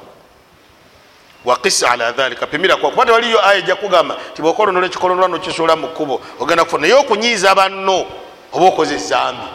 wakisa 1.46 1.92
ala 1.92 2.12
dhalika 2.12 2.48
pimiraku 2.48 2.92
kuba 2.92 3.06
tewaliyo 3.06 3.46
aya 3.46 3.60
ejja 3.60 3.76
kugamba 3.76 4.18
ti 4.34 4.42
bwokolondola 4.42 4.86
ekikolondolwa 4.88 5.30
nokisuula 5.30 5.76
mu 5.76 5.88
kkubo 5.88 6.22
ogenda 6.40 6.64
kufuna 6.64 6.82
naye 6.82 6.94
okunyiiza 6.94 7.56
banno 7.56 8.06
oba 8.54 8.66
okoze 8.66 8.96
ezambi. 8.96 9.48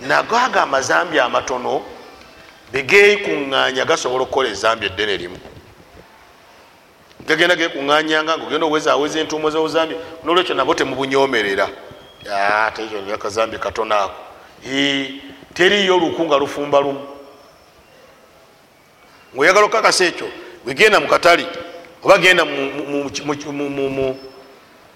Nagaga 0.00 0.62
amazambi 0.62 1.20
amatono 1.20 1.82
begekuŋŋanya 2.72 3.84
gasobola 3.84 4.22
okukola 4.22 4.48
ezambi 4.48 4.86
eddene 4.86 5.16
limu 5.16 5.38
gagenda 7.28 7.56
gekuŋŋanyanga 7.56 8.36
nga 8.36 8.44
ogenda 8.46 8.66
owezaweza 8.66 9.20
entuumo 9.20 9.50
zobuzambi 9.50 9.94
nolwekyo 10.24 10.54
nabo 10.54 10.74
temubunyomerera. 10.74 11.68
Akazambi 13.14 13.58
katono 13.58 13.94
ako. 13.94 14.20
Teriyo 15.54 15.96
oluku 15.96 16.24
nga 16.24 16.38
lufumba 16.38 16.80
lumu. 16.80 17.06
Ngaoyagala 19.34 19.66
okukakasa 19.66 20.04
ekyo 20.04 20.28
wegenda 20.66 21.00
mukatali 21.00 21.46
oba 22.02 22.18
genda 22.18 22.44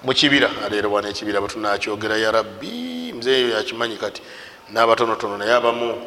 mukibira 0.03 0.49
aleero 0.65 0.89
ekibira 1.09 1.41
batunakyogera 1.41 2.17
ya 2.17 2.33
rabbi 2.33 3.13
muzeeyo 3.13 3.51
yakimanyi 3.51 3.97
kati 3.97 4.23
nabatonotono 4.73 5.39
naye 5.39 5.53
abamu 5.53 6.01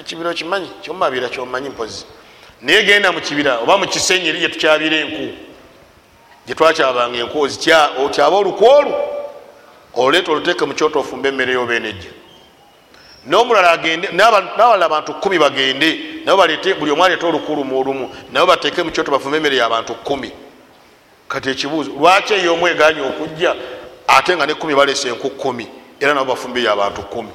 ekibira 0.00 0.30
okimanyi? 0.30 0.68
Kyomabira 0.82 1.28
kyomanyi 1.28 1.68
mpozi. 1.68 2.04
Naye 2.62 2.82
genda 2.82 3.12
mukibira 3.12 3.58
oba 3.58 3.78
mukisenyi 3.78 4.28
eri 4.28 4.38
gyetukyabira 4.38 4.96
enku. 4.96 5.36
Gyetwakyabanga 6.46 7.18
enku 7.18 7.38
okyaba 8.04 8.36
oluku 8.36 8.64
olwo? 8.64 8.94
Oleeta 9.94 10.32
oluteeke 10.32 10.64
mukyoto 10.64 11.00
ofumba 11.00 11.28
emmere 11.28 11.52
yoba 11.52 11.74
enejja 11.74 12.10
nomulala 13.26 13.70
agende 13.70 14.08
nabalala 14.12 14.86
abantu 14.86 15.14
kumi 15.14 15.38
bagende 15.38 15.98
nabo 16.24 16.38
balete 16.38 16.74
buli 16.74 16.90
omu 16.90 17.04
aleete 17.04 17.26
olukulumu 17.26 17.80
olumu 17.80 18.10
nabo 18.32 18.46
bateeke 18.46 18.82
mukyoto 18.82 19.10
bafumbe 19.10 19.36
emmere 19.36 19.56
yabantu 19.56 19.94
kumi 19.94 20.32
kati 21.28 21.50
ekibuuzo 21.50 21.90
lwaki 21.90 22.34
ey'omu 22.34 22.68
eganya 22.68 23.02
okujja 23.02 23.54
ate 24.08 24.36
nga 24.36 24.46
ne 24.46 24.54
kumi 24.54 24.74
baleese 24.74 25.08
enku 25.08 25.30
kumi 25.30 25.68
era 26.00 26.14
nabo 26.14 26.34
bafumbe 26.34 26.62
yabantu 26.62 27.02
kumi 27.02 27.30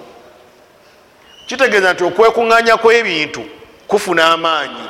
kitegeeza 1.48 1.93
nti 1.93 2.04
okwekuŋŋanya 2.04 2.78
kw'ebintu 2.78 3.41
kufuna 3.88 4.34
amaanyi. 4.34 4.88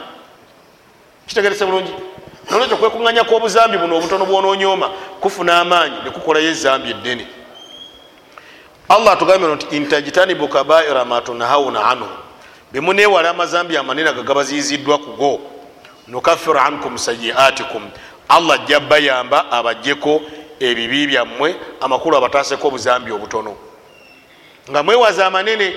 Kitegerese 1.28 1.66
bulungi. 1.66 1.94
Nolwekyo 2.50 2.76
okwekuŋŋanya 2.76 3.24
kw'obuzambi 3.24 3.78
buno 3.78 3.98
obutono 3.98 4.26
bwonoonyoma 4.26 4.88
kufuna 5.22 5.62
amaanyi 5.62 5.98
nekukolayo 6.04 6.50
ezambi 6.50 6.90
eddene. 6.90 7.28
Allah 8.90 9.14
atugambye 9.14 9.56
nti 9.56 9.76
intajitanibu 9.78 10.48
kabaira 10.48 11.06
matunahawuna 11.06 11.86
anhu. 11.86 12.10
Bemunewala 12.72 13.30
amazambi 13.30 13.78
amanene 13.78 14.10
aga 14.10 14.22
gabaziiziddwa 14.22 14.98
kugo 14.98 15.40
nukafiru 16.08 16.60
ankum 16.60 16.98
sayiatikum 16.98 17.90
allah 18.30 18.56
ajja 18.56 18.80
bayamba 18.80 19.52
abajjeko 19.52 20.22
ebibi 20.60 21.08
byammwe 21.08 21.56
amakulu 21.82 22.18
abataaseko 22.18 22.68
obuzambi 22.68 23.12
obutono. 23.12 23.56
Nga 24.72 24.84
mwewaza 24.84 25.26
amanene 25.26 25.76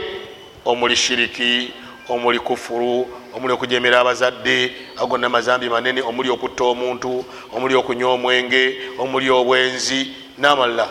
omuli 0.65 0.97
shiriki 0.97 1.73
omuli 2.09 2.39
kufuru 2.39 3.09
omuli 3.35 3.53
okujemera 3.53 4.01
abazadde 4.01 4.73
agonna 4.97 5.27
amazambi 5.27 5.69
manene 5.69 6.03
omuli 6.03 6.31
okutta 6.31 6.65
omuntu 6.65 7.25
omuli 7.53 7.75
okunywa 7.75 8.13
omwenge 8.13 8.77
omuli 8.99 9.31
obwenzi 9.31 10.15
namalala. 10.39 10.89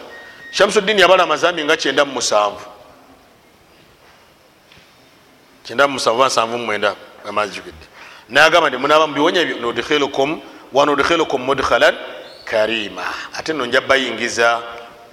Shamsuddini 0.52 1.02
yabala 1.02 1.24
amazambi 1.24 1.64
nga 1.64 1.78
kyenda 1.78 2.06
mumusanvu 2.06 2.66
kyenda 5.64 5.88
mumusanvu 5.88 6.20
bansanvu 6.20 6.58
mumwenda 6.58 6.96
amazijugidde 7.28 7.86
nagamba 8.30 8.70
nti 8.70 8.78
munaba 8.78 9.08
mubiwonya 9.08 9.42
ebyo 9.42 9.58
nudkhilukum 9.58 10.42
wanudkhilukum 10.74 11.42
mudkhalan 11.42 11.96
karima. 12.46 13.06
Ate 13.38 13.54
no 13.54 13.66
nja 13.66 13.82
bayingiza 13.82 14.62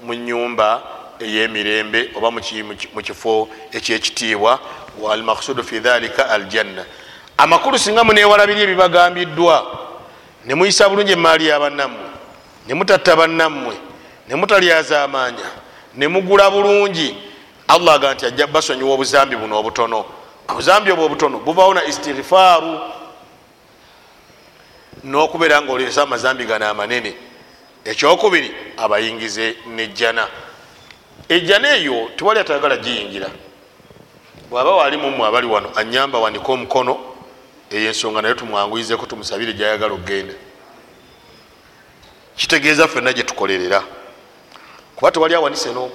mu 0.03 0.15
nyumba 0.15 0.95
eyemirembe 1.21 2.11
oba 2.14 2.31
mu 2.31 3.03
kifo 3.03 3.49
ekyekitiibwa 3.73 4.61
walmaksudu 5.01 5.64
fi 5.64 5.79
dhalika 5.81 6.31
aljanna. 6.31 6.85
Amakulu 7.39 7.79
singa 7.79 8.05
munewala 8.05 8.47
biri 8.47 8.62
ebibagambiddwa 8.62 9.67
nemuyisa 10.45 10.89
bulungi 10.89 11.12
emaali 11.12 11.47
yabannammwe 11.49 12.07
nemutatta 12.69 13.17
bannammwe 13.17 13.77
nemutalyaza 14.29 15.05
amaanya 15.05 15.47
nemugula 15.95 16.51
bulungi. 16.51 17.17
Allah 17.69 17.95
aga 17.95 18.14
nti 18.14 18.27
ajja 18.27 18.47
basonyiwa 18.47 18.95
obuzambi 18.95 19.37
buno 19.37 19.59
obutono. 19.59 20.05
Obuzambi 20.49 20.93
obwo 20.93 21.05
obutono 21.05 21.39
buvawo 21.39 21.75
na 21.75 21.85
istighfaaru 21.85 22.81
nokubeera 25.05 25.62
nga 25.62 25.73
olesa 25.73 26.03
amazambi 26.03 26.45
gano 26.45 26.69
amanene. 26.69 27.14
Ekyokubiri 27.85 28.55
abayingize 28.77 29.57
nejjana 29.67 30.29
ejjana 31.29 31.77
eyo 31.77 32.11
tewali 32.17 32.41
atayagala 32.41 32.77
giyingira. 32.77 33.29
Bwaba 34.51 34.77
walimumwe 34.77 35.27
abali 35.29 35.47
wano 35.47 35.71
anyamba 35.77 36.19
wanika 36.19 36.53
omukono 36.53 36.99
eyo 37.71 37.87
ensonga 37.87 38.23
naye 38.23 38.35
tumwanguyizeko 38.35 39.07
tumusabire 39.07 39.53
gyayagala 39.53 39.95
okgenda. 39.95 40.35
Kitegeeza 42.37 42.89
ffenna 42.89 43.12
gyetukolerera 43.12 43.83
kuba 44.97 45.11
tewali 45.11 45.35
awanise 45.35 45.73
no 45.73 45.91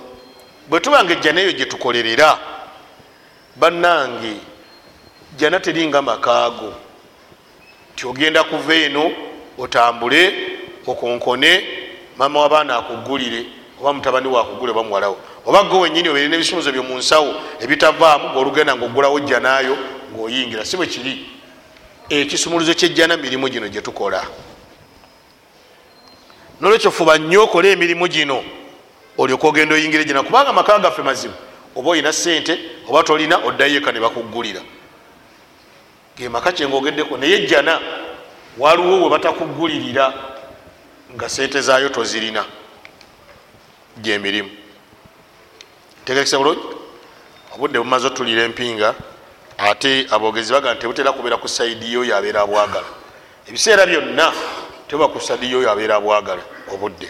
bwe 0.67 0.79
tubanga 0.79 1.13
ejjana 1.13 1.41
eyo 1.41 1.51
gyetukolerera 1.51 2.37
bannange 3.55 4.33
jjana 5.37 5.59
teringa 5.59 6.01
makaago. 6.01 6.73
Ti 7.95 8.07
ogenda 8.07 8.43
kuva 8.43 8.73
eno 8.75 9.11
otambule 9.57 10.33
okonkone 10.87 11.63
mama 12.17 12.39
wabaana 12.39 12.75
akugulire 12.77 13.45
oba 13.81 13.93
mutabani 13.93 14.27
wakugule 14.27 14.71
oba 14.71 14.83
muwalawo 14.83 15.17
oba 15.45 15.63
gwe 15.63 15.79
wenyini 15.79 16.09
obeere 16.09 16.27
nebisumuzo 16.27 16.71
byo 16.71 16.83
mu 16.83 16.97
nsawo 16.97 17.33
ebitavaamu 17.59 18.29
ngaolugenda 18.29 18.75
ngaogulawo 18.75 19.19
jjanaayo 19.19 19.77
ngaoyingira 20.13 20.65
si 20.65 20.77
bwe 20.77 20.87
kiri. 20.87 21.25
Ekisumuluzo 22.09 22.73
kyejjana 22.73 23.17
mirimu 23.17 23.49
gino 23.49 23.67
gyetukola 23.69 24.27
nolwekyo 26.61 26.91
fuba 26.91 27.17
nnyo 27.17 27.43
okola 27.43 27.67
emirimu 27.69 28.07
gino 28.07 28.43
olyoka 29.17 29.47
ogenda 29.47 29.75
oyingira 29.75 30.01
ejjana 30.03 30.23
kubanga 30.23 30.49
amaka 30.49 30.79
gaffe 30.79 31.01
mazibu 31.01 31.33
oba 31.75 31.89
olina 31.89 32.13
sente 32.13 32.59
oba 32.87 33.03
tolina 33.03 33.37
oddayo 33.37 33.77
eka 33.77 33.91
ne 33.91 33.99
bakugulira 33.99 34.61
gemaka 36.17 36.51
kyengaogeddeko 36.51 37.17
naye 37.17 37.33
ejjana 37.33 37.79
waliwo 38.57 39.03
we 39.03 39.09
batakugulirira 39.09 40.13
nga 41.15 41.29
sente 41.29 41.61
zaayo 41.61 41.89
tozirina 41.89 42.45
gyemirimu. 44.01 44.49
Tegekisa 46.05 46.37
bulungi? 46.37 46.61
Obudde 47.55 47.79
bumaze 47.79 48.07
otulira 48.07 48.43
empinga 48.43 48.95
ate 49.57 50.07
abogezi 50.11 50.53
baga 50.53 50.75
tebutera 50.75 51.11
kubeera 51.11 51.37
ku 51.37 51.47
saidi 51.47 51.93
yo 51.93 52.03
yabeera 52.03 52.45
bwagala. 52.45 52.87
Ebiseera 53.47 53.85
byonna 53.85 54.33
teba 54.87 55.07
ku 55.07 55.19
saidi 55.19 55.51
yo 55.51 55.61
yabeera 55.61 55.99
bwagala 55.99 56.41
obudde. 56.73 57.09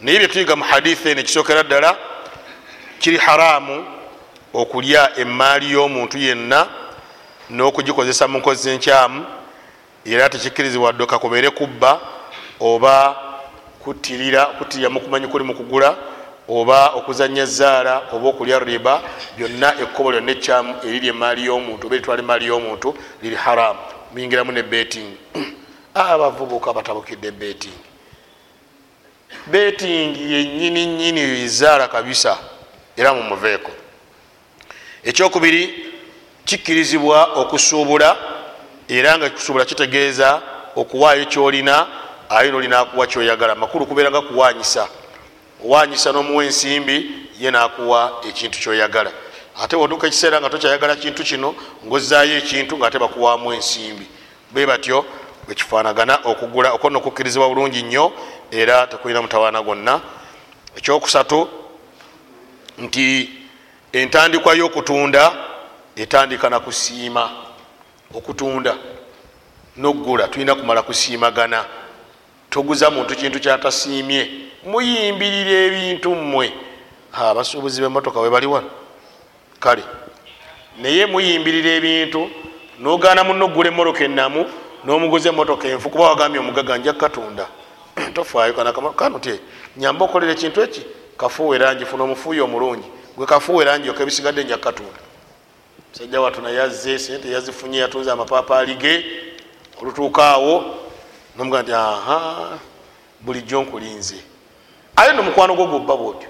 Naye 0.00 0.18
byetuyiga 0.18 0.56
mu 0.56 0.64
haditha 0.64 1.10
eno 1.10 1.20
ekisookera 1.20 1.62
ddala 1.62 1.96
kiri 2.98 3.16
haramu 3.16 3.84
okulya 4.54 5.18
emaali 5.18 5.70
y'omuntu 5.72 6.18
yenna 6.18 6.66
n'okugikozesa 7.50 8.28
mu 8.28 8.38
nkozi 8.38 8.70
enkyamu 8.70 9.26
era 10.04 10.28
tekikkirizibwa 10.28 10.92
ddoka 10.92 11.18
kubeere 11.18 11.50
kubba 11.50 12.00
oba 12.60 13.16
kuttirira 13.84 14.46
kuttirira 14.46 14.90
mukumanyi 14.90 15.26
kuli 15.26 15.44
mu 15.44 15.54
kugula 15.54 15.96
oba 16.50 16.88
okuzanya 16.98 17.46
zaala 17.46 18.02
oba 18.12 18.28
okulya 18.28 18.58
riba 18.58 19.02
byonna 19.36 19.68
ekkobo 19.82 20.12
lyonna 20.12 20.32
ekyamu 20.32 20.74
eriri 20.86 21.08
emaali 21.08 21.44
y'omuntu 21.46 21.86
oba 21.86 21.94
eritwala 21.96 22.22
emaali 22.22 22.46
y'omuntu 22.46 22.88
liri 23.22 23.36
haramu 23.36 23.80
muyingiramu 24.12 24.52
ne 24.52 24.62
beting 24.62 25.10
abavubuka 25.94 26.72
batabukidde 26.72 27.30
beting 27.30 27.78
beting 29.46 30.16
yenyini 30.16 30.86
nyini 30.86 31.22
izaala 31.44 31.88
kabisa 31.88 32.38
era 32.96 33.14
mumuveeko 33.14 33.70
ekyokubiri 35.04 35.62
kikkirizibwa 36.44 37.24
okusuubula 37.24 38.16
era 38.88 39.18
nga 39.18 39.30
kusuubula 39.30 39.64
kitegeeza 39.64 40.42
okuwaayo 40.76 41.24
kyolina 41.24 41.86
aye 42.28 42.50
nolina 42.50 42.78
akuwa 42.78 43.06
kyoyagala. 43.06 43.54
Makulu 43.54 43.86
kubeera 43.86 44.10
nga 44.10 44.20
kuwanyisa 44.20 44.88
owanyisa 45.64 46.12
n'omuwa 46.12 46.44
ensimbi 46.44 47.10
ye 47.40 47.50
nakuwa 47.50 48.20
ekintu 48.28 48.58
kyoyagala. 48.58 49.12
Ate 49.62 49.76
woduka 49.76 50.06
ekiseera 50.06 50.40
nga 50.40 50.50
tokyayagala 50.50 50.96
kintu 50.96 51.24
kino 51.24 51.54
ngaozaayo 51.86 52.36
ekintu 52.36 52.78
nga 52.78 52.86
ate 52.86 52.98
bakuwamu 52.98 53.52
ensimbi. 53.52 54.06
Be 54.50 54.66
batyo 54.66 55.04
bwekifanagana 55.46 56.18
okugula 56.24 56.72
okona 56.72 56.98
okukkirizibwa 56.98 57.48
bulungi 57.48 57.82
nnyo 57.82 58.12
era 58.50 58.86
tekulina 58.86 59.22
mutawaana 59.22 59.62
gwonna. 59.62 60.00
Ekyokusatu 60.76 61.48
nti 62.78 63.30
entandikwa 63.92 64.54
y'okutunda 64.54 65.32
etandika 65.96 66.50
nakusiima 66.50 67.30
okutunda 68.14 68.76
nokugula 69.76 70.28
tulina 70.28 70.54
kumala 70.54 70.82
kusiimagana. 70.82 71.64
Toguza 72.50 72.90
muntu 72.90 73.16
kintu 73.16 73.40
kyatasiimye 73.40 74.49
muyimbirira 74.64 75.50
ebintu 75.50 76.14
mmwe. 76.14 76.52
Abasuubuzi 77.12 77.80
bemotoka 77.80 78.20
we 78.20 78.30
bali 78.30 78.46
wano. 78.46 78.70
Kale 79.60 79.82
naye 80.78 81.06
muyimbirira 81.06 81.70
ebintu 81.70 82.30
nogana 82.78 83.24
muno 83.24 83.44
ogula 83.44 83.68
emmotoka 83.68 84.04
enamu 84.04 84.46
nomuguza 84.84 85.28
emotoka 85.28 85.68
enfu 85.68 85.90
kuba 85.90 86.08
wagambye 86.08 86.40
omugaga 86.40 86.78
nja 86.78 86.92
katunda 86.92 87.46
tofaayo 88.14 88.54
kanute 88.96 89.40
nyamba 89.76 90.04
okolera 90.04 90.32
ekintu 90.32 90.62
eki? 90.62 90.82
Kafuuwa 91.16 91.56
erangi 91.56 91.84
funa 91.84 92.04
omufuuyi 92.04 92.40
omulungi. 92.40 92.88
Gwe 93.16 93.26
kafuuwa 93.26 93.62
erangi 93.62 93.90
oka 93.90 94.02
ebisigadde 94.02 94.44
nja 94.44 94.56
katunda 94.56 95.00
sajja 95.92 96.20
watu 96.20 96.42
naye 96.42 96.62
azze 96.62 96.98
sente 96.98 97.30
yazifunye 97.30 97.78
yatunze 97.78 98.10
amapapaali 98.10 98.74
ge 98.74 99.04
olutuukaawo 99.82 100.64
nomugaa 101.36 101.62
nti 101.62 101.72
aha 101.72 102.58
bulijjo 103.20 103.62
nkulinze 103.62 104.16
aye 104.96 105.12
nomukwano 105.12 105.54
gwo 105.54 105.66
gwobba 105.66 105.96
bwotyo. 105.96 106.28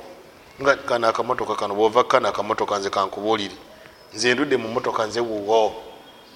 Nga 0.62 0.76
kano 0.76 1.08
akamotoka 1.08 1.54
kano 1.54 1.74
bwova 1.74 2.04
kano 2.04 2.28
akamotoka 2.28 2.78
nze 2.78 2.90
kankubuulire. 2.90 3.56
Nze 4.14 4.34
ndudde 4.34 4.56
mu 4.56 4.68
motoka 4.68 5.06
nze 5.06 5.20
wuwo. 5.20 5.72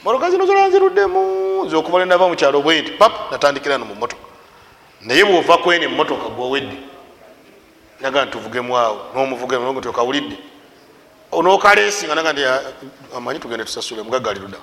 Motoka 0.04 0.30
zino 0.30 0.46
zola 0.46 0.68
nziruddemu. 0.68 1.64
Nze 1.64 1.76
okuva 1.76 1.98
lenava 1.98 2.28
mukyalo 2.28 2.62
bwe 2.62 2.82
nti 2.82 2.90
pap 2.90 3.32
natandikira 3.32 3.78
no 3.78 3.84
mu 3.84 3.94
motoka 3.94 4.34
naye 5.04 5.24
bwova 5.24 5.58
kwene 5.58 5.88
mumotoka 5.88 6.28
gwowedde 6.28 6.76
naga 8.00 8.24
ntuvugemu 8.24 8.76
awo 8.76 9.00
nomuvugemu 9.14 9.92
kawulidde 9.92 10.36
nokalesinga 11.42 12.14
naga 12.14 12.32
nti 12.32 12.42
amanyi 13.16 13.38
tugende 13.38 13.64
tusasule 13.64 14.02
mugagali 14.02 14.40
luda 14.40 14.58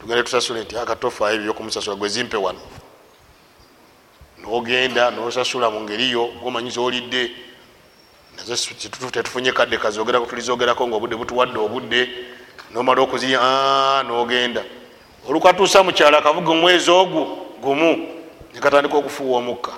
tugende 0.00 0.22
tusasule 0.22 0.60
nti 0.60 0.76
akatofa 0.76 1.32
ebyo 1.32 1.44
byokumusasula 1.44 1.96
gwezimpe 1.96 2.36
wano 2.36 2.60
nogenda 4.42 5.10
nosasula 5.10 5.70
mu 5.70 5.80
ngeriyo 5.80 6.26
gomanyiza 6.42 6.80
olidde 6.80 7.30
tetufunye 9.12 9.52
kadde 9.52 9.78
tulizogerako 9.78 10.88
nga 10.88 10.96
obudde 10.96 11.16
butuwadde 11.16 11.58
obudde 11.58 12.08
nomala 12.72 13.02
okuziya 13.02 14.02
nogenda. 14.06 14.62
Olukatuusa 15.28 15.82
mukyalo 15.82 16.18
akavuga 16.18 16.50
omwezi 16.50 16.90
ogwo 16.90 17.22
gumu 17.62 18.08
nekatandika 18.54 18.96
okufuuwa 18.96 19.38
omukka. 19.38 19.72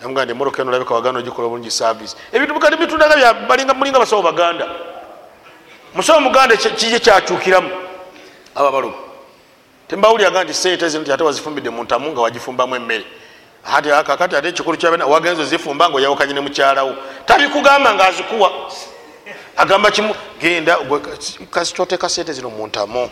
Namugaa 0.00 0.24
nti 0.24 0.32
emotoka 0.32 0.62
eno 0.62 0.70
olabika 0.70 0.94
waganda 0.94 1.20
ogikola 1.20 1.46
obulungi 1.46 1.70
service. 1.70 2.16
Ebintu 2.32 2.54
bikati 2.54 2.76
bitundaga 2.76 3.74
mulinga 3.74 3.98
basawo 3.98 4.22
baganda. 4.22 4.68
Musawo 5.94 6.20
muganda 6.20 6.56
kije 6.56 6.98
kyakyukiramu. 7.00 7.70
Aba 8.54 8.70
balumu 8.70 8.94
tembawuliraga 9.92 10.44
nti 10.44 10.54
sente 10.54 10.88
zino 10.88 11.14
ate 11.14 11.24
wazifumbidde 11.24 11.70
muntamu 11.70 12.12
nga 12.12 12.20
wagifumbamu 12.20 12.76
emmere 12.76 13.04
kakati 13.62 14.36
ate 14.36 14.48
ekikulu 14.48 14.76
kyabena 14.76 15.06
wagenza 15.06 15.42
ozifumba 15.42 15.88
nga 15.88 15.96
oyawukanye 15.96 16.34
ne 16.34 16.40
mukyalawo 16.40 16.94
tabikugamba 17.26 17.94
nga 17.94 18.08
azikuwa. 18.08 18.50
Agamba 19.56 19.90
kimu 19.90 20.14
genda 20.40 20.78
kasitoteka 21.50 22.08
sente 22.08 22.32
zino 22.32 22.50
muntamu 22.50 23.10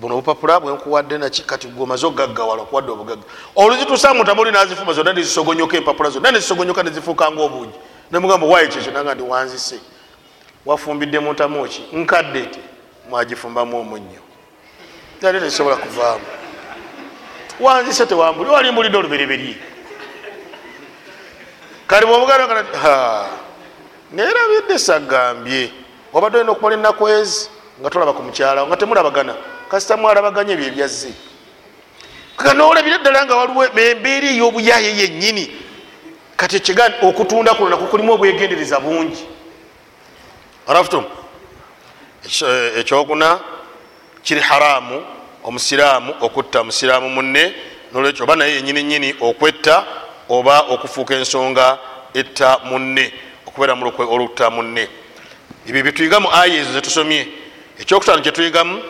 buno 0.00 0.14
obupapula 0.14 0.60
bwenkuwadde 0.60 1.18
naki 1.18 1.42
kati 1.42 1.68
gomaze 1.68 2.06
ogaggawala 2.06 2.62
okuwadde 2.62 2.92
obugagga. 2.92 3.22
Oluzituusa 3.56 4.14
muntamu 4.14 4.40
oli 4.40 4.52
nazifumba 4.52 4.92
zonna 4.92 5.12
nezisogonyoka 5.12 5.76
empapula 5.76 6.10
zonna 6.10 6.30
nezisogonyoka 6.30 6.82
nezifuukanga 6.82 7.42
obungi. 7.42 7.78
Nemugamba 8.10 8.46
wayi 8.46 8.68
kyekyo 8.68 8.92
naga 8.92 9.14
ndi 9.14 9.22
wanzise. 9.22 9.80
Wafumbidde 10.66 11.18
muntamu 11.18 11.68
ki? 11.68 11.82
Nkadde 11.92 12.42
ti 12.42 12.60
mwagifumbamu 13.10 13.80
omunnyo 13.80 14.20
ate 15.22 15.40
tezisobola 15.40 15.76
kuvaamu 15.76 16.24
wanzise 17.60 18.06
tewambuli 18.06 18.50
walimbulidde 18.50 18.98
olubereberye 18.98 19.56
kali 21.86 22.06
bwobuganda 22.06 22.64
nerabidde 24.12 24.78
sagambye. 24.78 25.70
Obadde 26.12 26.38
olina 26.38 26.52
okukola 26.52 26.74
enaku 26.74 27.08
ezi 27.08 27.48
nga 27.80 27.90
tolaba 27.90 28.12
ku 28.12 28.22
mukyalawo 28.22 28.66
nga 28.66 28.76
temulabagana. 28.76 29.34
Kasita 29.70 29.96
mwalabaganye 29.96 30.52
ebyo 30.52 30.66
ebyazze 30.66 31.12
kanolabira 32.36 32.98
ddala 32.98 33.24
nga 33.24 33.36
waliwo 33.36 33.64
embeera 33.64 34.28
ey'obuyaye 34.30 34.90
yennyini. 34.98 35.44
Kati 36.36 36.56
ekigani 36.56 36.94
okutunda 37.02 37.54
kuno 37.54 37.70
nako 37.70 37.86
kulimu 37.86 38.12
obwegendereza 38.12 38.80
bungi. 38.80 39.22
Arafutum 40.66 41.04
ekyokuna 42.78 43.38
kiri 44.22 44.40
haramu 44.40 45.06
omusiraamu 45.44 46.14
okutta 46.20 46.64
musiraamu 46.64 47.08
munne 47.10 47.54
nolwekyo 47.92 48.24
oba 48.24 48.36
naye 48.36 48.54
yenyini 48.54 48.82
nyini 48.82 49.14
okwetta 49.20 49.84
oba 50.28 50.60
okufuuka 50.60 51.14
ensonga 51.14 51.78
etta 52.14 52.58
munne 52.64 53.12
okubeera 53.46 53.74
mulukwe 53.74 54.04
olutta 54.04 54.50
munne. 54.50 54.88
Ebyo 55.66 55.82
byetuyiga 55.82 56.20
mu 56.20 56.28
aya 56.32 56.54
ezo 56.54 56.72
zetusomye 56.72 57.28
ekyokutaano 57.78 58.22
kyetuyigamu 58.22 58.82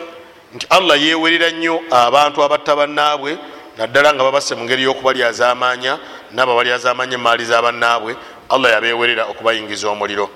nti 0.55 0.65
allah 0.69 1.01
yewerera 1.01 1.51
nnyo 1.51 1.81
abantu 1.91 2.43
abatta 2.43 2.75
bannaabwe 2.75 3.37
naddala 3.77 4.13
nga 4.13 4.23
babasse 4.23 4.55
mu 4.55 4.63
ngeri 4.63 4.83
y'okubalyazaamaanya 4.83 5.99
naabo 6.31 6.55
balyazaamaanya 6.55 7.15
emaali 7.15 7.45
za 7.45 7.61
bannaabwe 7.61 8.15
allah 8.49 8.71
yabewerera 8.71 9.25
okubayingiza 9.25 9.89
omuliro. 9.89 10.29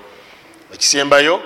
Ekisembayo 0.74 1.42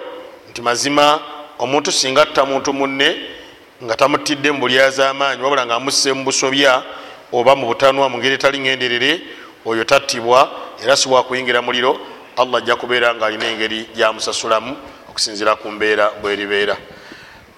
nti 0.49 0.61
mazima 0.61 1.19
omuntu 1.59 1.91
singa 1.91 2.21
atta 2.21 2.45
muntu 2.45 2.73
munne 2.73 3.38
nga 3.83 3.95
tamutidde 3.95 4.51
mu 4.51 4.59
bulyazaamaanyi 4.59 5.43
wabula 5.43 5.65
nga 5.65 5.75
amusse 5.75 6.11
mu 6.13 6.23
busobya 6.23 6.83
oba 7.31 7.55
mu 7.55 7.67
butanwa 7.67 8.09
mu 8.09 8.17
ngeri 8.19 8.35
etali 8.35 8.59
ngenderere 8.59 9.23
oyo 9.65 9.83
tattibwa 9.83 10.51
era 10.83 10.95
si 10.99 11.07
bwakuyingira 11.07 11.61
muliro 11.61 11.95
allah 12.35 12.59
ajja 12.59 12.75
kubeera 12.75 13.15
nga 13.15 13.25
alina 13.25 13.47
engeri 13.47 13.87
gyamusasulamu 13.95 14.75
okusinzira 15.09 15.55
ku 15.55 15.71
mbeera 15.71 16.11
bweribeera 16.19 16.75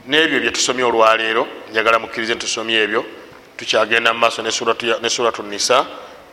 n'ebyo 0.06 0.40
byetusomye 0.40 0.84
olwaleero 0.84 1.48
njagala 1.72 2.00
mukkirize 2.00 2.38
ntusomye 2.38 2.78
ebyo 2.86 3.02
tukyagenda 3.58 4.14
mu 4.14 4.20
maaso 4.20 4.46
ne 4.46 5.10
suratu 5.10 5.44
nisa 5.44 5.86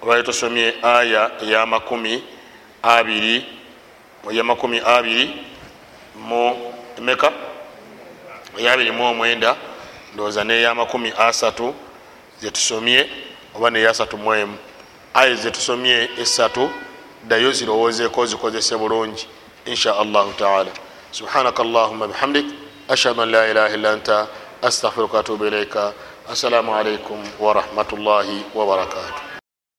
olwaleero 0.02 0.28
tusomye 0.28 0.84
aya 0.84 1.40
eyamakumi 1.40 2.20
abiri 2.82 3.40
eyamakumi 4.28 4.84
abiri 4.84 5.24
mu 6.28 6.72
emeka 6.98 7.32
eyabiri 8.58 8.92
mu 8.92 9.04
omwenda 9.08 9.56
ndowooza 10.14 10.44
neyamakumi 10.44 11.12
asatu 11.18 11.74
zetusomye 12.40 13.08
oba 13.56 13.70
neyasatu 13.70 14.18
muemu 14.18 14.56
aye 15.14 15.34
zetusomye 15.34 16.08
esatu 16.20 16.70
ddayo 17.24 17.52
zirowoozeeko 17.52 18.26
zikozese 18.26 18.76
bulungi 18.76 19.26
insha 19.66 19.96
allahu 19.98 20.32
taala. 20.32 20.70
Subhanaka 21.10 21.62
allahuma 21.62 22.06
bihamdik 22.08 22.46
ashhadu 22.88 23.22
an 23.22 23.30
la 23.30 23.48
ilaha 23.50 23.74
illa 23.74 23.90
anta 23.92 24.26
astaghfiruka 24.62 25.16
watubu 25.16 25.46
ilaika 25.46 25.92
assalamu 26.32 26.74
alaikum 26.76 27.24
warahmatullahi 27.40 28.42
wabarakatuh 28.54 29.27